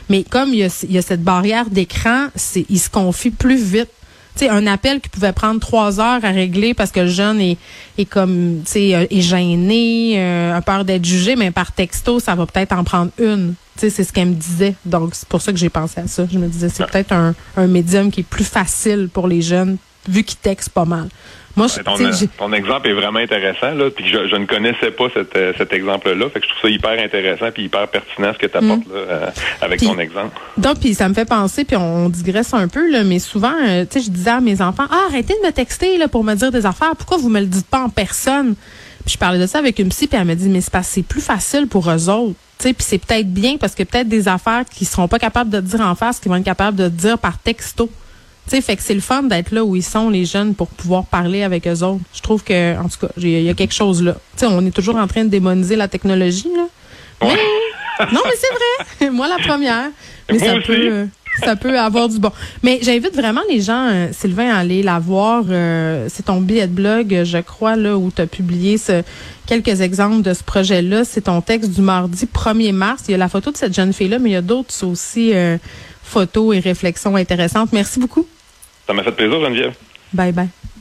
mais 0.10 0.24
comme 0.24 0.50
il 0.50 0.60
y 0.60 0.64
a, 0.64 0.86
y 0.90 0.98
a 0.98 1.02
cette 1.02 1.24
barrière 1.24 1.70
d'écran, 1.70 2.28
c'est 2.36 2.66
il 2.70 2.80
se 2.80 2.90
confie 2.90 3.32
plus 3.32 3.62
vite. 3.62 3.90
Sais, 4.36 4.50
un 4.50 4.68
appel 4.68 5.00
qui 5.00 5.08
pouvait 5.08 5.32
prendre 5.32 5.62
trois 5.62 6.02
heures 6.02 6.26
à 6.26 6.30
régler 6.30 6.74
parce 6.74 6.92
que 6.92 7.00
le 7.00 7.08
jeune 7.08 7.40
est, 7.40 7.58
est 7.98 8.04
comme, 8.04 8.64
tu 8.66 8.72
sais, 8.72 8.94
euh, 8.94 9.06
est 9.10 9.22
gêné, 9.22 10.16
euh, 10.18 10.58
a 10.58 10.62
peur 10.62 10.84
d'être 10.84 11.06
jugé, 11.06 11.38
mais 11.38 11.52
par 11.52 11.72
texto, 11.72 12.20
ça 12.20 12.36
va 12.36 12.46
peut-être 12.46 12.74
en 12.74 12.84
prendre 12.84 13.12
une. 13.18 13.54
C'est 13.78 13.90
ce 13.90 14.14
qu'elle 14.14 14.30
me 14.30 14.34
disait. 14.34 14.76
Donc, 14.86 15.16
c'est 15.16 15.28
pour 15.28 15.42
ça 15.42 15.52
que 15.52 15.58
j'ai 15.58 15.70
pensé 15.70 16.00
à 16.00 16.08
ça. 16.08 16.26
Je 16.32 16.40
me 16.40 16.48
disais, 16.48 16.70
c'est 16.70 16.86
peut-être 16.86 17.12
un, 17.12 17.36
un 17.58 17.68
médium 17.68 18.10
qui 18.10 18.22
est 18.22 18.28
plus 18.28 18.46
facile 18.46 19.10
pour 19.12 19.28
les 19.28 19.42
jeunes, 19.42 19.78
vu 20.08 20.24
qu'ils 20.24 20.38
textent 20.38 20.70
pas 20.70 20.86
mal. 20.86 21.10
Moi, 21.56 21.68
ton, 22.38 22.52
exemple 22.52 22.90
est 22.90 22.94
vraiment 22.94 23.20
intéressant, 23.20 23.74
là, 23.76 23.90
puis 23.90 24.06
je, 24.10 24.28
je 24.28 24.36
ne 24.36 24.46
connaissais 24.46 24.92
pas 24.92 25.06
cet, 25.14 25.36
euh, 25.38 25.54
cet 25.58 25.72
exemple-là. 25.72 26.30
Fait 26.30 26.42
que 26.42 26.46
je 26.46 26.52
trouve 26.52 26.62
ça 26.64 26.70
hyper 26.70 27.02
intéressant 27.02 27.50
puis 27.54 27.64
hyper 27.64 27.88
pertinent 27.88 28.34
ce 28.34 28.38
que 28.38 28.48
tu 28.48 28.58
apportes 28.58 28.86
mm. 28.86 28.94
là, 28.94 28.98
euh, 28.98 29.30
avec 29.62 29.80
ton 29.80 29.98
exemple. 29.98 30.38
Donc, 30.58 30.80
puis 30.82 30.94
ça 30.94 31.08
me 31.08 31.14
fait 31.14 31.26
penser, 31.26 31.64
puis 31.64 31.78
on, 31.78 32.10
digresse 32.10 32.54
un 32.54 32.68
peu, 32.68 32.92
là, 32.92 33.06
mais 33.06 33.20
souvent, 33.20 33.54
euh, 33.66 33.86
tu 33.90 34.00
sais, 34.00 34.06
je 34.06 34.12
disais 34.12 34.32
à 34.32 34.42
mes 34.42 34.62
enfants, 34.62 34.86
ah, 34.90 35.06
arrêtez 35.08 35.34
de 35.42 35.48
me 35.48 35.52
texter 35.54 35.98
là, 35.98 36.10
pour 36.10 36.26
me 36.26 36.36
dire 36.36 36.52
des 36.52 36.66
affaires. 36.66 36.96
Pourquoi 36.98 37.18
vous 37.18 37.30
me 37.30 37.40
le 37.40 37.48
dites 37.48 37.68
pas 37.68 37.80
en 37.80 37.90
personne? 37.90 38.56
Puis 39.06 39.14
je 39.14 39.18
parlais 39.18 39.40
de 39.40 39.48
ça 39.48 39.60
avec 39.60 39.80
une 39.80 39.90
psy, 39.90 40.08
puis 40.08 40.18
elle 40.20 40.28
m'a 40.28 40.36
dit, 40.36 40.50
mais 40.50 40.60
c'est 40.60 40.74
parce 40.74 40.88
c'est 40.88 41.04
plus 41.04 41.22
facile 41.22 41.68
pour 41.68 41.90
eux 41.90 42.10
autres. 42.10 42.36
Puis 42.60 42.74
c'est 42.80 42.98
peut-être 42.98 43.32
bien 43.32 43.58
parce 43.58 43.76
que 43.76 43.84
peut-être 43.84 44.08
des 44.08 44.28
affaires 44.28 44.66
qu'ils 44.66 44.88
seront 44.88 45.08
pas 45.08 45.20
capables 45.20 45.50
de 45.50 45.60
dire 45.62 45.82
en 45.82 45.96
face, 45.96 46.20
qu'ils 46.20 46.30
vont 46.30 46.38
être 46.38 46.46
capables 46.46 46.78
de 46.78 46.90
dire 46.90 47.18
par 47.18 47.38
texto. 47.38 47.90
Tu 48.48 48.56
sais, 48.56 48.62
fait 48.62 48.76
que 48.76 48.84
c'est 48.84 48.94
le 48.94 49.02
fun 49.02 49.24
d'être 49.24 49.52
là 49.52 49.64
où 49.64 49.76
ils 49.76 49.84
sont, 49.84 50.10
les 50.10 50.26
jeunes, 50.26 50.54
pour 50.54 50.68
pouvoir 50.68 51.06
parler 51.06 51.44
avec 51.44 51.68
eux 51.68 51.84
autres. 51.84 52.04
Je 52.14 52.22
trouve 52.22 52.44
que, 52.44 52.78
en 52.78 52.88
tout 52.88 53.08
cas, 53.08 53.14
il 53.18 53.42
y 53.42 53.50
a 53.50 53.54
quelque 53.54 53.74
chose 53.74 54.04
là. 54.04 54.14
Tu 54.14 54.42
sais, 54.42 54.46
on 54.46 54.64
est 54.66 54.72
toujours 54.72 54.98
en 54.98 55.08
train 55.08 55.24
de 55.24 55.30
démoniser 55.30 55.76
la 55.76 55.88
technologie, 55.88 56.50
là. 56.56 56.66
Mais, 57.22 57.36
non, 58.12 58.22
mais 58.26 58.36
c'est 58.38 59.00
vrai. 59.00 59.10
Moi, 59.12 59.28
la 59.28 59.38
première. 59.38 59.90
Mais 60.32 60.40
ça 60.40 60.56
peut, 60.66 60.74
euh, 60.92 61.06
ça 61.44 61.56
peut 61.56 61.78
avoir 61.80 62.10
du 62.10 62.20
bon. 62.20 62.32
Mais 62.64 62.80
j'invite 62.82 63.16
vraiment 63.16 63.42
les 63.50 63.62
gens, 63.62 63.88
euh, 63.90 64.08
Sylvain, 64.12 64.54
à 64.54 64.60
aller 64.60 64.84
la 64.84 65.00
voir. 65.00 65.46
Euh, 65.50 66.08
c'est 66.10 66.24
ton 66.24 66.42
billet 66.42 66.68
de 66.68 66.74
blog, 66.74 67.24
je 67.24 67.38
crois, 67.40 67.76
là, 67.76 67.98
où 67.98 68.12
tu 68.16 68.22
as 68.22 68.28
publié 68.28 68.78
ce, 68.78 69.04
quelques 69.46 69.82
exemples 69.82 70.22
de 70.22 70.34
ce 70.34 70.44
projet-là. 70.44 71.04
C'est 71.06 71.22
ton 71.22 71.42
texte 71.42 71.72
du 71.72 71.82
mardi 71.82 72.26
1er 72.26 72.72
mars. 72.72 73.04
Il 73.08 73.12
y 73.12 73.16
a 73.16 73.18
la 73.18 73.30
photo 73.30 73.52
de 73.52 73.58
cette 73.58 73.74
jeune 73.74 73.94
fille-là, 73.94 74.20
mais 74.20 74.30
il 74.30 74.34
y 74.34 74.38
a 74.38 74.42
d'autres 74.42 74.86
aussi 74.86 75.34
photos 76.04 76.56
et 76.56 76.60
réflexions 76.60 77.16
intéressantes. 77.16 77.70
Merci 77.74 78.00
beaucoup. 78.00 78.26
Ça 78.88 78.94
m'a 78.94 79.04
fait 79.04 79.12
plaisir, 79.12 79.40
Geneviève. 79.42 79.74
Bye 80.14 80.32
bye. 80.32 80.66